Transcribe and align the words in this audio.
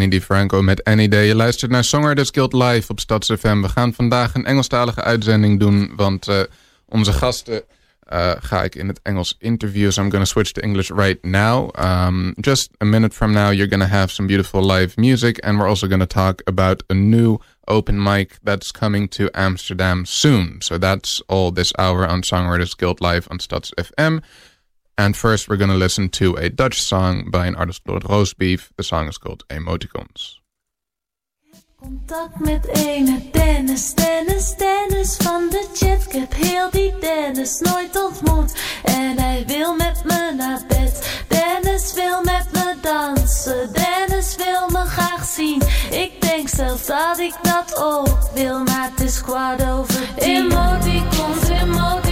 Annie 0.00 0.18
DiFranco 0.18 0.62
met 0.62 0.84
Any 0.84 1.08
Day. 1.08 1.26
Je 1.26 1.34
luistert 1.34 1.70
naar 1.70 1.84
Songwriters 1.84 2.30
Guild 2.32 2.52
live 2.52 2.90
op 2.90 3.00
StadsFM. 3.00 3.60
We 3.60 3.68
gaan 3.68 3.92
vandaag 3.92 4.34
een 4.34 4.44
Engelstalige 4.44 5.02
uitzending 5.02 5.60
doen, 5.60 5.92
want 5.96 6.28
uh, 6.28 6.40
onze 6.88 7.12
gasten 7.12 7.62
uh, 8.12 8.30
ga 8.38 8.62
ik 8.62 8.74
in 8.74 8.88
het 8.88 9.00
Engels 9.02 9.36
interview. 9.38 9.90
So 9.90 10.02
I'm 10.02 10.10
going 10.10 10.24
to 10.24 10.30
switch 10.30 10.52
to 10.52 10.60
English 10.60 10.90
right 10.90 11.24
now. 11.24 11.70
Um, 11.78 12.34
just 12.40 12.70
a 12.82 12.84
minute 12.84 13.14
from 13.14 13.32
now, 13.32 13.52
you're 13.52 13.68
going 13.68 13.88
to 13.90 13.96
have 13.96 14.10
some 14.10 14.28
beautiful 14.28 14.66
live 14.66 14.96
music, 14.96 15.46
and 15.46 15.58
we're 15.58 15.68
also 15.68 15.86
going 15.86 16.06
to 16.08 16.14
talk 16.14 16.42
about 16.44 16.82
a 16.88 16.94
new 16.94 17.38
open 17.66 18.02
mic 18.02 18.38
that's 18.42 18.72
coming 18.72 19.08
to 19.08 19.28
Amsterdam 19.34 20.04
soon. 20.06 20.60
So 20.60 20.78
that's 20.78 21.22
all 21.28 21.52
this 21.52 21.72
hour 21.78 22.06
on 22.08 22.22
Songwriters 22.22 22.76
Guild 22.76 23.00
live 23.00 23.26
on 23.30 23.38
Stads 23.38 23.72
FM. 23.76 24.22
And 25.00 25.16
first, 25.16 25.48
we're 25.48 25.56
going 25.56 25.70
to 25.70 25.76
listen 25.78 26.10
to 26.20 26.36
a 26.36 26.50
Dutch 26.50 26.82
song 26.82 27.30
by 27.30 27.46
an 27.46 27.56
artist 27.56 27.84
called 27.84 28.04
Roastbeef. 28.04 28.68
The 28.76 28.82
song 28.82 29.08
is 29.08 29.16
called 29.16 29.48
Emoticons. 29.48 30.40
Contact 31.78 32.38
met 32.40 32.66
ene 32.66 33.30
Dennis, 33.32 33.94
Dennis, 33.94 34.54
Dennis 34.56 35.16
van 35.16 35.48
de 35.48 35.68
chat. 35.72 36.06
Ik 36.06 36.12
heb 36.12 36.34
heel 36.34 36.70
die 36.70 36.98
Dennis 37.00 37.60
nooit 37.60 38.04
ontmoet. 38.04 38.58
En 38.84 39.18
hij 39.18 39.44
wil 39.46 39.74
met 39.74 40.04
me 40.04 40.34
naar 40.36 40.60
bed. 40.68 41.22
Dennis 41.28 41.94
wil 41.94 42.22
met 42.22 42.46
me 42.52 42.74
dansen. 42.82 43.72
Dennis 43.72 44.36
wil 44.36 44.68
me 44.68 44.84
graag 44.86 45.24
zien. 45.24 45.62
Ik 45.90 46.20
denk 46.20 46.48
zelfs 46.48 46.86
dat 46.86 47.18
ik 47.18 47.34
dat 47.42 47.76
ook 47.82 48.30
wil. 48.34 48.58
Maar 48.58 48.90
het 48.90 49.00
is 49.00 49.22
kwart 49.22 49.62
over. 49.62 50.00
Emoticons, 50.16 51.48
emoticons. 51.48 52.09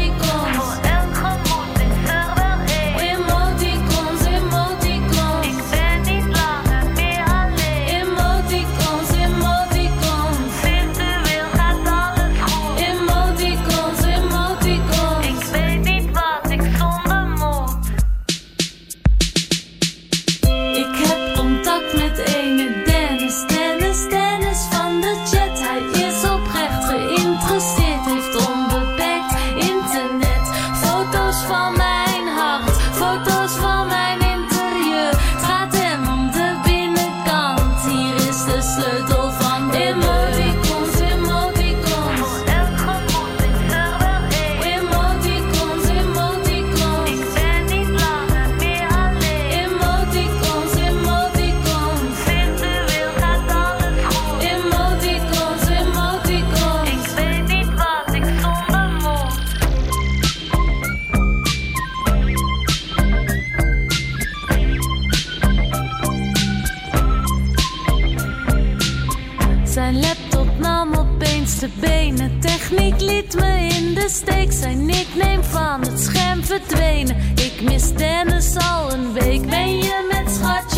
Steek. 74.08 74.52
Zijn 74.52 74.86
nickname 74.86 75.42
van 75.42 75.80
het 75.80 76.00
scherm 76.00 76.44
verdwenen. 76.44 77.16
Ik 77.34 77.60
mis 77.62 77.92
Dennis 77.92 78.56
al 78.56 78.92
een 78.92 79.12
week. 79.12 79.46
Ben 79.48 79.76
je 79.76 80.06
met 80.10 80.34
schatje 80.34 80.77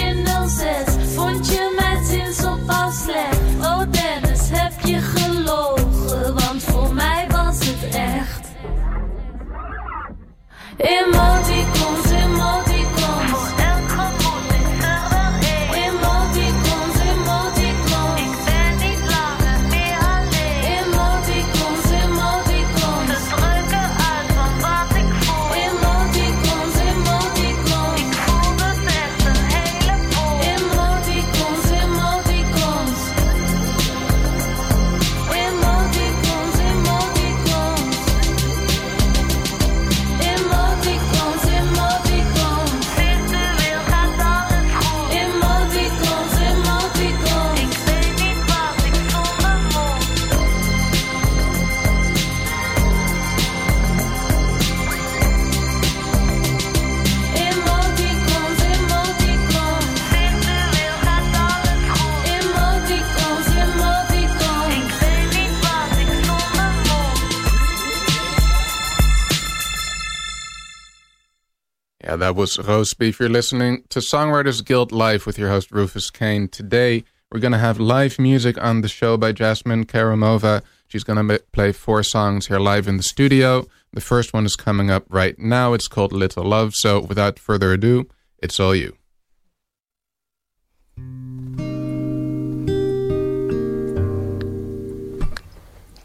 that 72.30 72.36
was 72.36 72.60
Roosby. 72.60 73.08
If 73.08 73.18
you're 73.18 73.28
listening 73.28 73.82
to 73.88 73.98
Songwriters 73.98 74.64
Guild 74.64 74.92
Live 74.92 75.26
with 75.26 75.36
your 75.36 75.48
host 75.48 75.72
Rufus 75.72 76.10
Kane, 76.10 76.46
today 76.46 77.02
we're 77.32 77.40
going 77.40 77.50
to 77.50 77.58
have 77.58 77.80
live 77.80 78.20
music 78.20 78.56
on 78.62 78.82
the 78.82 78.88
show 78.88 79.16
by 79.16 79.32
Jasmine 79.32 79.84
Karamova. 79.84 80.62
She's 80.86 81.02
going 81.02 81.26
to 81.26 81.42
play 81.50 81.72
four 81.72 82.04
songs 82.04 82.46
here 82.46 82.60
live 82.60 82.86
in 82.86 82.98
the 82.98 83.02
studio. 83.02 83.66
The 83.92 84.00
first 84.00 84.32
one 84.32 84.46
is 84.46 84.54
coming 84.54 84.92
up 84.92 85.06
right 85.08 85.36
now. 85.40 85.72
It's 85.72 85.88
called 85.88 86.12
Little 86.12 86.44
Love. 86.44 86.74
So 86.76 87.00
without 87.00 87.36
further 87.36 87.72
ado, 87.72 88.06
it's 88.38 88.60
all 88.60 88.76
you. 88.76 88.96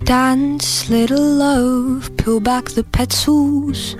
Dance, 0.03 0.89
little 0.89 1.21
love, 1.21 2.09
peel 2.17 2.39
back 2.39 2.65
the 2.69 2.83
petals. 2.83 3.95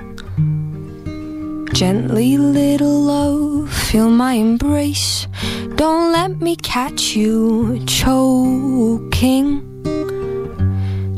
Gently, 1.75 2.37
little 2.37 3.01
love, 3.01 3.69
feel 3.69 4.09
my 4.09 4.35
embrace. 4.35 5.27
Don't 5.75 6.13
let 6.13 6.39
me 6.39 6.55
catch 6.55 7.17
you 7.17 7.83
choking. 7.85 9.61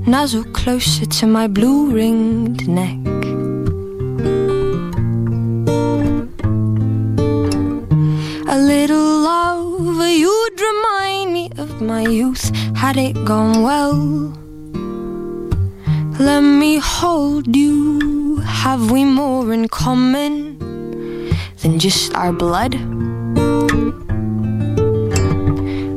Nuzzle 0.07 0.45
closer 0.45 1.05
to 1.05 1.27
my 1.27 1.45
blue 1.45 1.91
ringed 1.91 2.67
neck. 2.67 2.97
A 8.47 8.57
little 8.57 9.19
love, 9.31 10.09
you'd 10.09 10.59
remind 10.59 11.33
me 11.33 11.51
of 11.59 11.81
my 11.83 12.01
youth, 12.01 12.49
had 12.75 12.97
it 12.97 13.13
gone 13.25 13.61
well. 13.61 14.33
Let 16.17 16.41
me 16.41 16.79
hold 16.79 17.55
you. 17.55 18.16
Have 18.63 18.91
we 18.91 19.05
more 19.05 19.53
in 19.53 19.67
common 19.69 20.57
than 21.61 21.79
just 21.79 22.13
our 22.15 22.33
blood? 22.33 22.73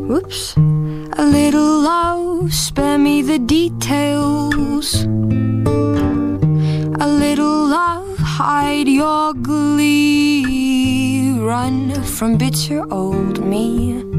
Whoops. 0.09 0.57
A 0.57 1.25
little 1.25 1.81
love, 1.81 2.53
spare 2.53 2.99
me 2.99 3.23
the 3.23 3.39
details. 3.39 5.05
A 7.01 7.09
little 7.09 7.67
love, 7.67 8.19
hide 8.19 8.89
your 8.89 9.33
glee. 9.35 11.33
Run 11.41 12.03
from 12.05 12.37
bitter 12.37 12.85
old 12.93 13.45
me. 13.45 14.10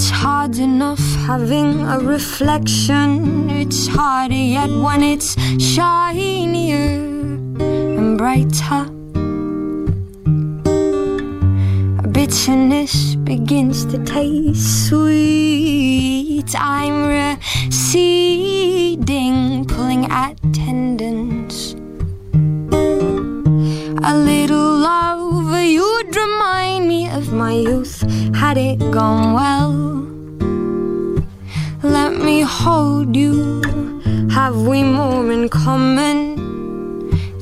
It's 0.00 0.08
hard 0.08 0.56
enough 0.56 1.04
having 1.28 1.82
a 1.86 1.98
reflection. 2.00 3.50
It's 3.50 3.86
harder 3.86 4.32
yet 4.32 4.70
when 4.70 5.02
it's 5.02 5.36
shinier 5.62 7.04
and 7.60 8.16
brighter. 8.16 8.86
Bitterness 12.10 13.14
begins 13.16 13.84
to 13.92 14.02
taste 14.02 14.88
sweet. 14.88 16.54
I'm 16.58 17.08
receding, 17.68 19.66
pulling 19.66 20.06
at 20.06 20.40
tendons. 20.54 21.74
A 24.02 24.16
little 24.16 24.78
love, 24.78 25.54
you'd 25.62 26.16
remind 26.16 26.88
me 26.88 27.10
of 27.10 27.34
my 27.34 27.52
youth, 27.52 27.99
had 28.50 28.58
it 28.58 28.78
gone 28.90 29.32
well. 29.32 29.72
Let 31.84 32.12
me 32.26 32.40
hold 32.40 33.14
you. 33.14 33.62
Have 34.28 34.56
we 34.66 34.82
more 34.82 35.30
in 35.30 35.48
common 35.48 36.34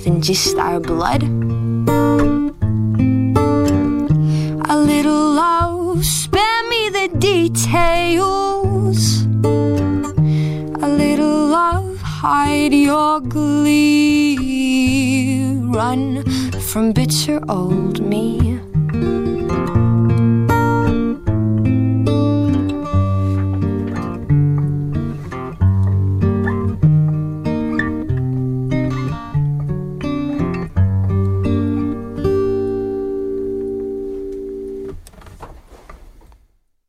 than 0.05 0.21
just 0.21 0.59
our 0.59 0.81
blood? 0.81 1.23
A 4.75 4.77
little 4.91 5.33
love, 5.33 6.05
spare 6.05 6.63
me 6.69 6.91
the 6.91 7.09
details. 7.17 9.01
A 10.87 10.89
little 11.03 11.47
love, 11.59 11.97
hide 12.03 12.75
your 12.75 13.21
glee. 13.21 14.37
Run 15.79 16.23
from 16.61 16.93
bitter 16.93 17.41
old 17.49 17.99
me. 18.03 18.61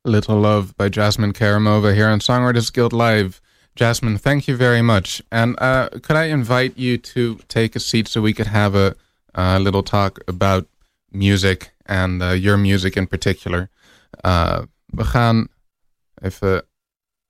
Little 0.10 0.40
Love 0.40 0.76
by 0.76 0.90
Jasmine 0.90 1.34
Karamova 1.34 1.94
here 1.94 2.10
on 2.10 2.20
Songwriters 2.20 2.74
Guild 2.74 2.94
Live. 2.94 3.40
Jasmine, 3.76 4.18
thank 4.18 4.48
you 4.48 4.58
very 4.58 4.82
much. 4.82 5.22
And 5.32 5.56
uh, 5.62 5.90
could 6.02 6.16
I 6.16 6.26
invite 6.26 6.74
you 6.78 6.98
to 6.98 7.38
take 7.48 7.76
a 7.76 7.80
seat 7.80 8.08
so 8.08 8.20
we 8.20 8.34
could 8.34 8.48
have 8.48 8.76
a 8.76 8.96
uh, 9.36 9.60
little 9.60 9.84
talk 9.84 10.20
about 10.28 10.68
music 11.12 11.72
and 11.86 12.24
uh, 12.24 12.32
your 12.32 12.58
music 12.58 12.98
in 12.98 13.08
particular? 13.08 13.70
Uh, 14.24 14.64
we 14.92 15.04
gaan 15.04 15.48
even 16.22 16.64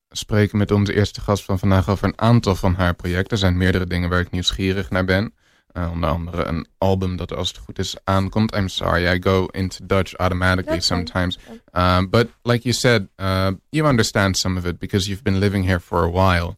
spreken 0.09 0.57
met 0.57 0.71
onze 0.71 0.93
eerste 0.93 1.21
gast 1.21 1.43
van 1.43 1.59
vandaag 1.59 1.89
over 1.89 2.07
een 2.07 2.19
aantal 2.19 2.55
van 2.55 2.73
haar 2.73 2.93
projecten. 2.93 3.31
Er 3.31 3.37
zijn 3.37 3.57
meerdere 3.57 3.87
dingen 3.87 4.09
waar 4.09 4.19
ik 4.19 4.31
nieuwsgierig 4.31 4.89
naar 4.89 5.05
ben. 5.05 5.33
Uh, 5.73 5.91
onder 5.91 6.09
andere 6.09 6.45
een 6.45 6.67
album 6.77 7.15
dat 7.15 7.33
als 7.33 7.47
het 7.47 7.57
goed 7.57 7.79
is 7.79 7.95
aankomt. 8.03 8.55
I'm 8.55 8.67
sorry, 8.67 9.15
I 9.15 9.21
go 9.21 9.45
into 9.45 9.85
Dutch 9.85 10.15
automatically 10.15 10.73
That's 10.73 10.87
sometimes. 10.87 11.37
Um, 11.73 12.09
but 12.09 12.27
like 12.43 12.63
you 12.63 12.73
said, 12.73 13.07
uh, 13.17 13.51
you 13.69 13.87
understand 13.87 14.37
some 14.37 14.59
of 14.59 14.65
it 14.65 14.79
because 14.79 15.07
you've 15.07 15.23
been 15.23 15.39
living 15.39 15.65
here 15.65 15.79
for 15.79 16.03
a 16.03 16.09
while. 16.09 16.57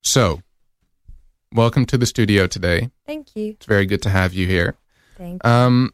So, 0.00 0.40
welcome 1.50 1.84
to 1.86 1.98
the 1.98 2.06
studio 2.06 2.46
today. 2.46 2.90
Thank 3.06 3.34
you. 3.34 3.52
It's 3.52 3.66
very 3.66 3.86
good 3.86 4.02
to 4.02 4.08
have 4.08 4.34
you 4.34 4.46
here. 4.46 4.74
Thank 5.16 5.42
you. 5.42 5.50
Um, 5.50 5.92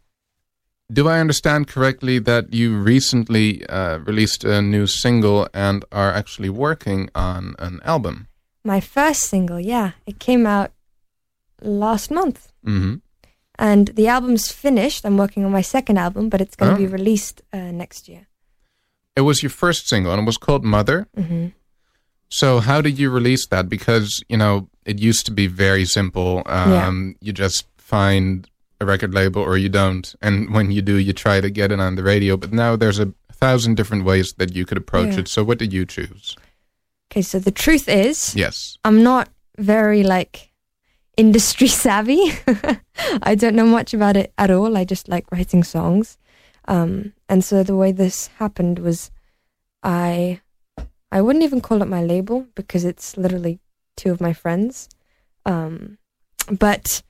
do 0.93 1.09
I 1.09 1.21
understand 1.21 1.69
correctly 1.69 2.19
that 2.19 2.53
you 2.53 2.77
recently 2.77 3.67
uh, 3.69 3.99
released 3.99 4.45
a 4.45 4.61
new 4.61 4.87
single 4.87 5.49
and 5.55 5.85
are 5.91 6.13
actually 6.13 6.51
working 6.51 7.09
on 7.15 7.55
an 7.59 7.81
album? 7.85 8.27
My 8.65 8.81
first 8.81 9.23
single, 9.23 9.59
yeah, 9.59 9.93
it 10.07 10.19
came 10.19 10.47
out 10.47 10.73
last 11.65 12.11
month. 12.11 12.53
hmm 12.65 12.95
And 13.59 13.89
the 13.97 14.09
album's 14.09 14.51
finished. 14.51 15.05
I'm 15.05 15.17
working 15.19 15.45
on 15.45 15.53
my 15.53 15.63
second 15.63 15.99
album, 15.99 16.29
but 16.29 16.41
it's 16.41 16.57
going 16.57 16.71
to 16.75 16.83
Oh. 16.83 16.87
be 16.87 16.93
released 16.93 17.43
uh, 17.53 17.71
next 17.71 18.09
year. 18.09 18.27
It 19.17 19.21
was 19.23 19.43
your 19.43 19.51
first 19.51 19.89
single 19.89 20.13
and 20.13 20.23
it 20.23 20.27
was 20.27 20.39
called 20.39 20.65
Mother. 20.65 21.07
hmm 21.15 21.47
So 22.29 22.61
how 22.61 22.81
did 22.83 22.99
you 22.99 23.11
release 23.15 23.47
that? 23.49 23.69
Because 23.69 24.09
you 24.29 24.39
know 24.39 24.69
it 24.85 24.99
used 24.99 25.27
to 25.27 25.33
be 25.33 25.47
very 25.47 25.85
simple. 25.85 26.43
Um, 26.47 27.15
You 27.21 27.33
just 27.33 27.65
find 27.77 28.49
a 28.81 28.85
record 28.85 29.13
label 29.15 29.43
or 29.43 29.57
you 29.59 29.69
don't, 29.69 30.15
and 30.23 30.49
when 30.55 30.71
you 30.73 30.83
do, 30.83 30.97
you 30.97 31.13
try 31.13 31.41
to 31.41 31.51
get 31.51 31.71
it 31.73 31.81
on 31.81 31.95
the 31.97 32.03
radio. 32.03 32.37
But 32.37 32.53
now 32.53 32.77
there's 32.77 32.99
a 33.01 33.13
thousand 33.41 33.77
different 33.77 34.05
ways 34.05 34.33
that 34.39 34.55
you 34.57 34.65
could 34.65 34.79
approach 34.79 35.13
Yeah. 35.15 35.21
it. 35.21 35.29
So 35.29 35.45
what 35.45 35.59
did 35.59 35.73
you 35.73 35.85
choose? 35.85 36.37
Okay, 37.11 37.23
so 37.23 37.39
the 37.39 37.51
truth 37.53 37.89
is, 37.89 38.35
Yes. 38.35 38.79
I'm 38.85 39.03
not 39.03 39.29
very 39.59 40.03
like 40.03 40.52
industry 41.17 41.67
savvy. 41.85 42.33
I 43.23 43.35
don't 43.35 43.57
know 43.57 43.67
much 43.67 43.95
about 43.95 44.17
it 44.17 44.33
at 44.39 44.51
all. 44.51 44.77
I 44.77 44.85
just 44.85 45.09
like 45.09 45.31
writing 45.33 45.65
songs. 45.65 46.19
Um, 46.67 47.13
and 47.29 47.45
so 47.45 47.63
the 47.63 47.77
way 47.77 47.93
this 47.93 48.29
happened 48.39 48.79
was 48.79 49.11
I 49.83 50.41
I 51.11 51.21
wouldn't 51.21 51.45
even 51.45 51.61
call 51.61 51.83
it 51.83 51.89
my 51.89 52.03
label 52.03 52.47
because 52.55 52.85
it's 52.85 53.17
literally 53.17 53.61
two 53.97 54.11
of 54.11 54.21
my 54.21 54.33
friends. 54.33 54.89
Um, 55.45 55.99
but 56.51 57.03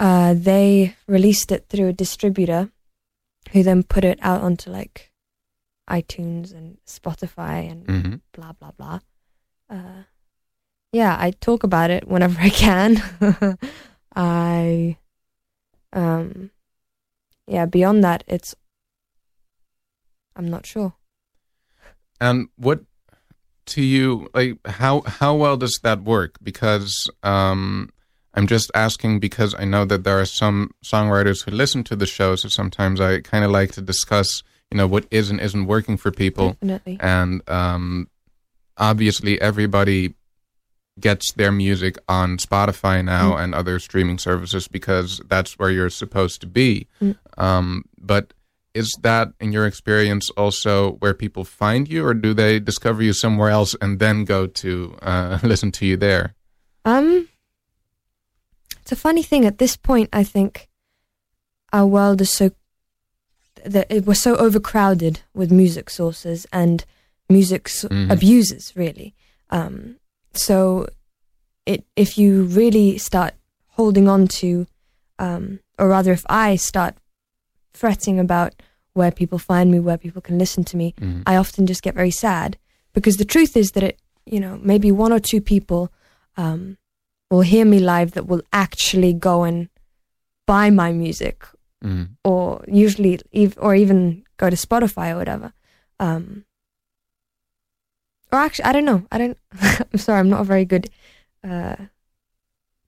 uh, 0.00 0.34
they 0.34 0.94
released 1.06 1.52
it 1.52 1.66
through 1.68 1.88
a 1.88 1.92
distributor 1.92 2.70
who 3.52 3.62
then 3.62 3.82
put 3.82 4.04
it 4.04 4.18
out 4.22 4.42
onto 4.42 4.70
like 4.70 5.12
iTunes 5.88 6.52
and 6.52 6.78
Spotify 6.86 7.70
and 7.70 7.86
hmm 7.86 8.14
blah 8.32 8.52
blah 8.52 8.72
blah. 8.72 9.00
Uh, 9.70 10.04
yeah, 10.92 11.16
I 11.18 11.30
talk 11.30 11.62
about 11.62 11.90
it 11.90 12.08
whenever 12.08 12.40
I 12.40 12.50
can. 12.50 13.02
I, 14.16 14.96
um, 15.92 16.50
yeah. 17.46 17.66
Beyond 17.66 18.02
that, 18.04 18.24
it's 18.26 18.54
I'm 20.34 20.48
not 20.48 20.66
sure. 20.66 20.94
And 22.20 22.48
what 22.56 22.80
to 23.66 23.82
you 23.82 24.28
like 24.32 24.64
how 24.66 25.02
how 25.02 25.34
well 25.34 25.56
does 25.56 25.78
that 25.82 26.02
work? 26.02 26.36
Because 26.42 27.10
um, 27.22 27.90
I'm 28.34 28.46
just 28.46 28.70
asking 28.74 29.20
because 29.20 29.54
I 29.58 29.64
know 29.64 29.84
that 29.86 30.04
there 30.04 30.20
are 30.20 30.26
some 30.26 30.70
songwriters 30.84 31.44
who 31.44 31.50
listen 31.50 31.84
to 31.84 31.96
the 31.96 32.06
show, 32.06 32.36
so 32.36 32.48
sometimes 32.48 33.00
I 33.00 33.20
kind 33.20 33.44
of 33.44 33.50
like 33.50 33.72
to 33.72 33.80
discuss, 33.80 34.42
you 34.70 34.76
know, 34.76 34.86
what 34.86 35.06
is 35.10 35.30
and 35.30 35.40
isn't 35.40 35.66
working 35.66 35.96
for 35.96 36.10
people. 36.10 36.52
Definitely. 36.52 36.98
and 37.00 37.42
um, 37.48 38.08
obviously 38.76 39.40
everybody 39.40 40.14
gets 40.98 41.32
their 41.32 41.52
music 41.52 41.98
on 42.08 42.38
Spotify 42.38 43.04
now 43.04 43.36
and 43.36 43.54
other 43.54 43.78
streaming 43.78 44.18
services 44.18 44.66
because 44.68 45.20
that's 45.28 45.58
where 45.58 45.70
you're 45.70 45.90
supposed 45.90 46.40
to 46.40 46.46
be. 46.46 46.86
Um, 47.36 47.84
but 47.98 48.32
is 48.74 48.92
that, 49.02 49.28
in 49.40 49.52
your 49.52 49.66
experience, 49.66 50.30
also 50.36 50.92
where 51.00 51.14
people 51.14 51.44
find 51.44 51.88
you, 51.88 52.04
or 52.04 52.14
do 52.14 52.34
they 52.34 52.58
discover 52.60 53.02
you 53.02 53.12
somewhere 53.12 53.50
else 53.50 53.74
and 53.80 53.98
then 53.98 54.24
go 54.24 54.46
to 54.46 54.96
uh, 55.02 55.38
listen 55.42 55.70
to 55.72 55.86
you 55.86 55.96
there? 55.96 56.34
Um, 56.84 57.28
it's 58.80 58.92
a 58.92 58.96
funny 58.96 59.22
thing. 59.22 59.44
At 59.44 59.58
this 59.58 59.76
point, 59.76 60.08
I 60.12 60.24
think 60.24 60.68
our 61.72 61.86
world 61.86 62.20
is 62.20 62.30
so 62.30 62.50
that 63.64 63.86
it 63.90 64.06
was 64.06 64.20
so 64.22 64.36
overcrowded 64.36 65.20
with 65.34 65.50
music 65.50 65.90
sources 65.90 66.46
and 66.52 66.84
music 67.28 67.62
s 67.68 67.84
Mhm. 67.90 68.10
abusers, 68.10 68.72
really. 68.76 69.14
Um, 69.50 69.96
so, 70.38 70.88
it 71.66 71.84
if 71.96 72.16
you 72.18 72.44
really 72.44 72.98
start 72.98 73.34
holding 73.70 74.08
on 74.08 74.26
to, 74.40 74.66
um, 75.18 75.60
or 75.78 75.88
rather, 75.88 76.12
if 76.12 76.24
I 76.28 76.56
start 76.56 76.94
fretting 77.72 78.18
about 78.18 78.54
where 78.94 79.10
people 79.10 79.38
find 79.38 79.70
me, 79.70 79.78
where 79.80 79.98
people 79.98 80.22
can 80.22 80.38
listen 80.38 80.64
to 80.64 80.76
me, 80.76 80.94
Mhm. 81.00 81.22
I 81.26 81.36
often 81.36 81.66
just 81.66 81.82
get 81.82 81.94
very 81.94 82.10
sad 82.10 82.56
because 82.94 83.16
the 83.16 83.24
truth 83.26 83.56
is 83.56 83.72
that 83.72 83.82
it, 83.82 83.98
you 84.24 84.40
know, 84.40 84.58
maybe 84.62 84.90
one 84.90 85.12
or 85.12 85.20
two 85.20 85.40
people 85.40 85.92
um, 86.38 86.78
will 87.30 87.42
hear 87.42 87.64
me 87.66 87.78
live 87.78 88.12
that 88.12 88.26
will 88.26 88.42
actually 88.52 89.12
go 89.12 89.42
and 89.44 89.68
buy 90.46 90.70
my 90.70 90.92
music 90.92 91.44
Mhm. 91.84 92.08
or 92.24 92.64
usually 92.66 93.20
ev- 93.34 93.58
or 93.60 93.74
even 93.74 94.24
go 94.38 94.48
to 94.48 94.56
Spotify 94.56 95.12
or 95.12 95.16
whatever. 95.16 95.52
Um, 96.00 96.44
or 98.32 98.38
actually, 98.38 98.64
I 98.64 98.72
don't 98.72 98.84
know. 98.84 99.06
I 99.10 99.18
don't. 99.18 99.38
I'm 99.92 99.98
sorry. 99.98 100.20
I'm 100.20 100.30
not 100.30 100.40
a 100.40 100.44
very 100.44 100.64
good 100.64 100.90
uh, 101.44 101.76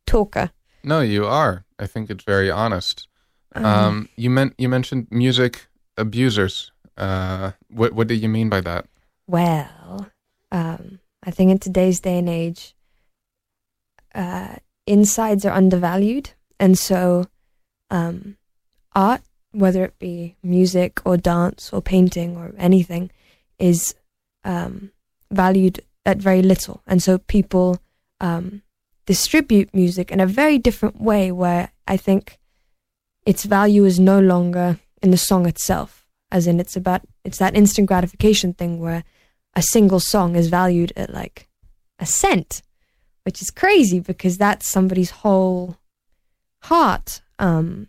talker. 0.07 0.51
No, 0.85 1.01
you 1.01 1.27
are. 1.27 1.65
I 1.79 1.87
think 1.87 2.11
it's 2.11 2.25
very 2.25 2.51
honest. 2.51 3.09
Um, 3.55 3.65
Um, 3.65 4.09
you 4.17 4.31
meant 4.31 4.55
you 4.59 4.69
mentioned 4.69 5.07
music 5.11 5.67
abusers. 5.97 6.73
Uh, 6.97 7.53
what 7.69 7.93
what 7.93 8.09
do 8.09 8.15
you 8.15 8.29
mean 8.29 8.49
by 8.49 8.61
that? 8.61 8.87
Well, 9.27 10.11
um, 10.51 11.01
I 11.23 11.31
think 11.31 11.51
in 11.51 11.59
today's 11.59 12.01
day 12.01 12.19
and 12.19 12.29
age, 12.29 12.75
uh, 14.15 14.57
insides 14.87 15.45
are 15.45 15.53
undervalued, 15.53 16.31
and 16.59 16.79
so 16.79 17.27
um, 17.91 18.37
art, 18.95 19.23
whether 19.53 19.85
it 19.85 19.99
be 19.99 20.37
music 20.43 21.01
or 21.05 21.17
dance 21.17 21.73
or 21.73 21.83
painting 21.83 22.37
or 22.37 22.55
anything, 22.59 23.11
is 23.59 23.95
um, 24.45 24.91
valued 25.31 25.81
at 26.05 26.19
very 26.19 26.43
little, 26.43 26.83
and 26.87 27.03
so 27.03 27.19
people 27.19 27.79
um, 28.21 28.63
distribute 29.07 29.73
music 29.75 30.11
in 30.11 30.21
a 30.21 30.27
very 30.27 30.59
different 30.59 31.01
way, 31.01 31.33
where 31.33 31.71
I 31.87 31.97
think 31.97 32.39
its 33.27 33.45
value 33.45 33.85
is 33.85 34.01
no 34.01 34.19
longer 34.19 34.79
in 35.03 35.11
the 35.11 35.17
song 35.17 35.47
itself, 35.47 36.07
as 36.31 36.47
in 36.47 36.61
it's 36.61 36.77
about 36.77 37.03
it's 37.25 37.39
that 37.39 37.57
instant 37.57 37.89
gratification 37.89 38.53
thing 38.55 38.81
where 38.81 39.05
a 39.55 39.63
single 39.63 40.01
song 40.01 40.37
is 40.37 40.49
valued 40.49 40.93
at 40.97 41.13
like 41.13 41.49
a 41.99 42.07
cent, 42.07 42.63
which 43.25 43.43
is 43.43 43.51
crazy 43.51 44.01
because 44.01 44.39
that's 44.39 44.71
somebody's 44.71 45.11
whole 45.11 45.77
heart. 46.63 47.21
Um, 47.39 47.89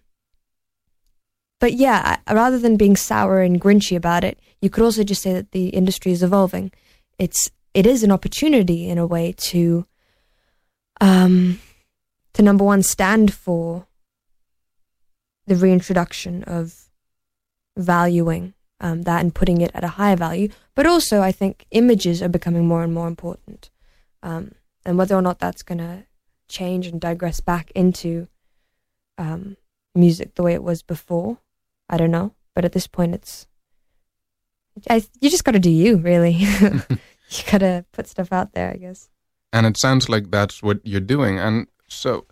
but 1.59 1.73
yeah, 1.73 2.17
rather 2.29 2.57
than 2.57 2.77
being 2.77 2.95
sour 2.95 3.41
and 3.41 3.61
grinchy 3.61 3.95
about 3.95 4.23
it, 4.23 4.39
you 4.61 4.69
could 4.69 4.83
also 4.83 5.03
just 5.03 5.21
say 5.21 5.33
that 5.33 5.51
the 5.51 5.69
industry 5.69 6.11
is 6.11 6.23
evolving. 6.23 6.71
It's 7.19 7.51
it 7.73 7.85
is 7.85 8.01
an 8.03 8.11
opportunity 8.11 8.89
in 8.89 8.97
a 8.97 9.05
way 9.05 9.33
to 9.49 9.85
um, 11.01 11.59
to 12.33 12.41
number 12.41 12.63
one 12.63 12.81
stand 12.81 13.33
for 13.33 13.85
the 15.45 15.55
reintroduction 15.55 16.43
of 16.43 16.89
valuing 17.77 18.53
um, 18.79 19.03
that 19.03 19.21
and 19.21 19.33
putting 19.35 19.61
it 19.61 19.71
at 19.73 19.83
a 19.83 19.89
higher 19.89 20.15
value. 20.15 20.49
But 20.75 20.85
also, 20.85 21.21
I 21.21 21.31
think 21.31 21.65
images 21.71 22.21
are 22.21 22.29
becoming 22.29 22.67
more 22.67 22.83
and 22.83 22.93
more 22.93 23.07
important. 23.07 23.69
Um, 24.23 24.53
and 24.85 24.97
whether 24.97 25.15
or 25.15 25.21
not 25.21 25.39
that's 25.39 25.63
going 25.63 25.79
to 25.79 26.05
change 26.47 26.87
and 26.87 26.99
digress 26.99 27.39
back 27.39 27.71
into 27.75 28.27
um, 29.17 29.57
music 29.93 30.35
the 30.35 30.43
way 30.43 30.53
it 30.53 30.63
was 30.63 30.81
before, 30.81 31.39
I 31.89 31.97
don't 31.97 32.11
know. 32.11 32.33
But 32.55 32.65
at 32.65 32.71
this 32.71 32.87
point, 32.87 33.13
it's 33.13 33.47
I, 34.89 35.03
you 35.21 35.29
just 35.29 35.43
got 35.43 35.53
to 35.53 35.59
do 35.59 35.69
you, 35.69 35.97
really. 35.97 36.31
you 37.29 37.43
got 37.51 37.59
to 37.59 37.85
put 37.91 38.07
stuff 38.07 38.31
out 38.31 38.53
there, 38.53 38.71
I 38.71 38.77
guess. 38.77 39.09
And 39.51 39.65
it 39.65 39.77
sounds 39.77 40.09
like 40.09 40.31
that's 40.31 40.61
what 40.61 40.79
you're 40.83 40.99
doing. 41.01 41.39
And 41.39 41.67
so 41.87 42.25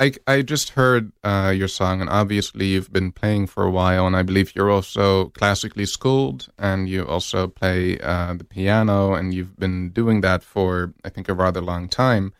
I, 0.00 0.12
I 0.26 0.42
just 0.42 0.70
heard 0.70 1.12
uh, 1.22 1.52
your 1.54 1.68
song, 1.68 2.00
and 2.00 2.10
obviously 2.10 2.66
you've 2.66 2.92
been 2.92 3.12
playing 3.12 3.46
for 3.46 3.62
a 3.64 3.70
while, 3.70 4.06
and 4.06 4.16
I 4.16 4.22
believe 4.22 4.54
you're 4.56 4.70
also 4.70 5.26
classically 5.30 5.86
schooled, 5.86 6.48
and 6.58 6.88
you 6.88 7.06
also 7.06 7.46
play 7.46 7.98
uh, 8.00 8.34
the 8.34 8.44
piano, 8.44 9.14
and 9.14 9.32
you've 9.34 9.56
been 9.58 9.90
doing 9.90 10.22
that 10.22 10.42
for, 10.42 10.92
I 11.04 11.08
think, 11.10 11.28
a 11.28 11.34
rather 11.34 11.60
long 11.60 11.88
time. 11.88 12.32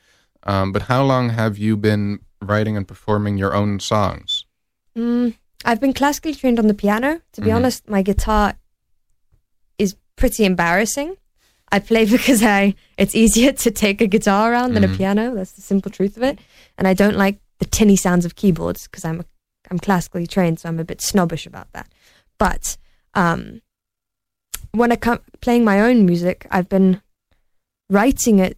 Um, 0.44 0.72
but 0.72 0.82
how 0.82 1.04
long 1.04 1.28
have 1.28 1.56
you 1.58 1.76
been 1.76 2.20
writing 2.40 2.76
and 2.76 2.88
performing 2.88 3.38
your 3.38 3.54
own 3.54 3.78
songs? 3.78 4.44
Mm, 4.96 5.36
I've 5.64 5.80
been 5.80 5.92
classically 5.92 6.34
trained 6.34 6.58
on 6.58 6.66
the 6.66 6.74
piano. 6.74 7.20
To 7.34 7.40
be 7.40 7.50
Mhm. 7.50 7.56
honest, 7.56 7.88
my 7.88 8.02
guitar 8.02 8.54
pretty 10.22 10.44
embarrassing. 10.44 11.10
I 11.74 11.78
play 11.80 12.04
because 12.16 12.42
I 12.42 12.74
it's 13.02 13.14
easier 13.14 13.52
to 13.64 13.70
take 13.84 14.00
a 14.00 14.06
guitar 14.14 14.52
around 14.52 14.74
than 14.74 14.84
Mhm. 14.84 14.94
a 14.94 14.96
piano. 14.98 15.24
That's 15.36 15.52
the 15.58 15.62
simple 15.62 15.90
truth 15.90 16.16
of 16.18 16.22
it. 16.30 16.38
And 16.78 16.86
I 16.86 16.94
don't 16.94 17.16
like 17.24 17.36
the 17.60 17.64
tinny 17.76 17.96
sounds 17.96 18.24
of 18.26 18.34
keyboards 18.40 18.80
because 18.86 19.04
I'm 19.08 19.20
a, 19.20 19.24
I'm 19.70 19.78
classically 19.78 20.26
trained, 20.26 20.58
so 20.60 20.68
I'm 20.68 20.80
a 20.80 20.84
bit 20.84 21.00
snobbish 21.02 21.46
about 21.46 21.68
that. 21.72 21.88
But 22.38 22.76
um, 23.14 23.62
when 24.72 24.92
I 24.92 24.96
come 24.96 25.20
playing 25.40 25.64
my 25.64 25.80
own 25.80 26.06
music, 26.06 26.46
I've 26.50 26.68
been 26.68 27.00
writing 27.90 28.38
it 28.38 28.56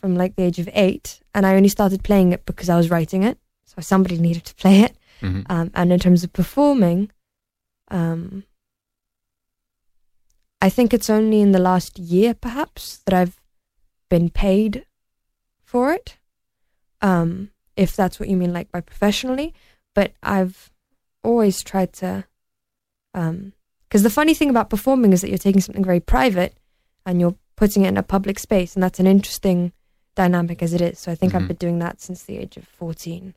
from 0.00 0.14
like 0.14 0.36
the 0.36 0.42
age 0.48 0.58
of 0.58 0.68
eight, 0.72 1.20
and 1.34 1.46
I 1.46 1.54
only 1.56 1.68
started 1.68 2.02
playing 2.02 2.32
it 2.32 2.44
because 2.46 2.68
I 2.68 2.76
was 2.76 2.90
writing 2.90 3.22
it. 3.22 3.38
So 3.64 3.76
somebody 3.80 4.18
needed 4.18 4.44
to 4.44 4.54
play 4.62 4.80
it. 4.86 4.92
hmm 5.20 5.40
Um, 5.54 5.70
and 5.74 5.92
in 5.92 5.98
terms 5.98 6.22
of 6.24 6.30
performing, 6.32 7.10
um, 7.90 8.44
I 10.60 10.68
think 10.70 10.94
it's 10.94 11.10
only 11.10 11.40
in 11.40 11.52
the 11.52 11.58
last 11.58 11.98
year, 11.98 12.34
perhaps, 12.34 12.98
that 13.06 13.14
I've 13.14 13.40
been 14.08 14.30
paid 14.30 14.86
for 15.64 15.92
it. 15.92 16.16
Um, 17.02 17.50
if 17.76 17.94
that's 17.94 18.18
what 18.18 18.28
you 18.28 18.36
mean, 18.36 18.52
like 18.52 18.70
by 18.72 18.80
professionally. 18.80 19.54
But 19.94 20.12
I've 20.22 20.70
always 21.22 21.62
tried 21.62 21.92
to, 21.94 22.24
because 23.12 24.02
the 24.02 24.10
funny 24.10 24.34
thing 24.34 24.50
about 24.50 24.70
performing 24.70 25.12
is 25.12 25.20
that 25.20 25.28
you're 25.28 25.38
taking 25.38 25.60
something 25.60 25.84
very 25.84 26.00
private 26.00 26.56
and 27.04 27.20
you're 27.20 27.36
putting 27.56 27.84
it 27.84 27.88
in 27.88 27.96
a 27.96 28.02
public 28.02 28.38
space, 28.38 28.74
and 28.74 28.82
that's 28.82 29.00
an 29.00 29.06
interesting 29.06 29.72
dynamic 30.14 30.62
as 30.62 30.72
it 30.72 30.80
is. 30.80 30.98
So 30.98 31.12
I 31.12 31.14
think 31.14 31.32
Mhm. 31.32 31.36
I've 31.36 31.48
been 31.48 31.56
doing 31.56 31.78
that 31.80 32.00
since 32.00 32.22
the 32.22 32.38
age 32.38 32.56
of 32.56 32.66
fourteen. 32.68 33.34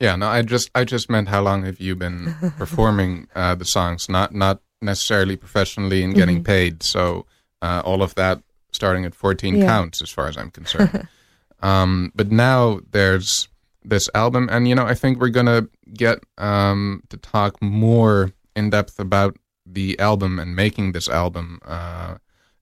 Yeah, 0.00 0.16
no, 0.16 0.28
I 0.28 0.42
just 0.42 0.70
I 0.74 0.84
just 0.84 1.10
meant 1.10 1.28
how 1.28 1.42
long 1.42 1.64
have 1.64 1.80
you 1.80 1.94
been 1.96 2.34
performing 2.58 3.28
uh, 3.34 3.54
the 3.54 3.64
songs, 3.64 4.08
not 4.08 4.34
not 4.34 4.60
necessarily 4.82 5.36
professionally 5.36 6.02
and 6.02 6.14
getting 6.14 6.40
Mhm. 6.40 6.44
paid. 6.44 6.82
So 6.82 7.26
uh, 7.62 7.82
all 7.84 8.02
of 8.02 8.14
that 8.16 8.42
starting 8.72 9.04
at 9.04 9.14
14 9.14 9.56
Yeah. 9.56 9.66
counts 9.66 10.02
as 10.02 10.10
far 10.10 10.26
as 10.28 10.36
I'm 10.36 10.50
concerned. 10.50 11.06
um, 11.62 12.10
but 12.14 12.30
now 12.32 12.80
there's 12.90 13.48
this 13.84 14.08
album, 14.14 14.48
and 14.50 14.68
you 14.68 14.74
know 14.74 14.86
I 14.86 14.94
think 14.94 15.20
we're 15.20 15.28
gonna 15.28 15.66
get 15.94 16.18
um, 16.38 17.02
to 17.10 17.16
talk 17.16 17.60
more 17.62 18.32
in 18.56 18.70
depth 18.70 18.98
about 19.00 19.36
the 19.66 19.98
album 19.98 20.38
and 20.38 20.54
making 20.56 20.92
this 20.92 21.08
album. 21.08 21.60
Uh, 21.64 22.16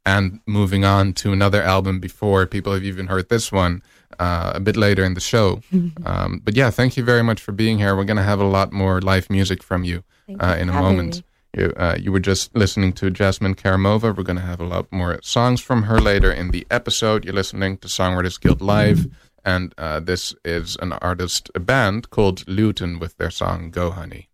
and 0.06 0.40
moving 0.46 0.82
on 0.84 1.12
to 1.12 1.30
another 1.30 1.62
album 1.62 2.00
before 2.00 2.46
people 2.46 2.72
have 2.72 2.82
even 2.82 3.06
heard 3.08 3.28
this 3.28 3.52
one 3.52 3.82
uh, 4.18 4.50
a 4.54 4.58
bit 4.60 4.74
later 4.74 5.04
in 5.04 5.12
the 5.12 5.20
show. 5.20 5.60
Um, 6.06 6.40
but 6.42 6.56
yeah, 6.56 6.70
thank 6.70 6.96
you 6.96 7.04
very 7.04 7.22
much 7.22 7.38
for 7.42 7.52
being 7.52 7.78
here. 7.78 7.94
We're 7.94 8.04
going 8.04 8.16
to 8.16 8.22
have 8.22 8.40
a 8.40 8.44
lot 8.46 8.72
more 8.72 9.02
live 9.02 9.28
music 9.28 9.62
from 9.62 9.84
you 9.84 10.02
uh, 10.40 10.56
in 10.58 10.70
a 10.70 10.72
moment. 10.72 11.22
You, 11.52 11.72
uh, 11.76 11.96
you 11.98 12.12
were 12.12 12.20
just 12.20 12.54
listening 12.54 12.92
to 12.94 13.10
Jasmine 13.10 13.56
Karamova. 13.56 14.16
We're 14.16 14.22
going 14.22 14.36
to 14.36 14.42
have 14.42 14.60
a 14.60 14.66
lot 14.66 14.90
more 14.92 15.18
songs 15.22 15.60
from 15.60 15.84
her 15.84 16.00
later 16.00 16.30
in 16.30 16.50
the 16.50 16.66
episode. 16.70 17.24
You're 17.24 17.34
listening 17.34 17.78
to 17.78 17.88
Songwriters 17.88 18.40
Guild 18.40 18.62
Live, 18.62 19.06
and 19.44 19.74
uh, 19.76 19.98
this 20.00 20.34
is 20.44 20.76
an 20.80 20.92
artist, 20.92 21.50
band 21.54 22.10
called 22.10 22.46
Luton 22.46 23.00
with 23.00 23.16
their 23.16 23.30
song 23.30 23.70
Go 23.70 23.90
Honey. 23.90 24.28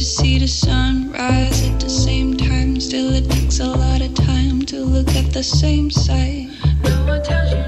Just 0.00 0.16
see 0.16 0.38
the 0.38 0.48
sun 0.48 1.12
rise 1.12 1.68
at 1.68 1.78
the 1.78 1.90
same 1.90 2.34
time. 2.34 2.80
Still, 2.80 3.12
it 3.12 3.30
takes 3.30 3.60
a 3.60 3.66
lot 3.66 4.00
of 4.00 4.14
time 4.14 4.62
to 4.62 4.80
look 4.80 5.08
at 5.08 5.30
the 5.30 5.42
same 5.42 5.90
sight. 5.90 6.48
No 6.82 7.04
one 7.04 7.22
tells 7.22 7.52
you 7.52 7.59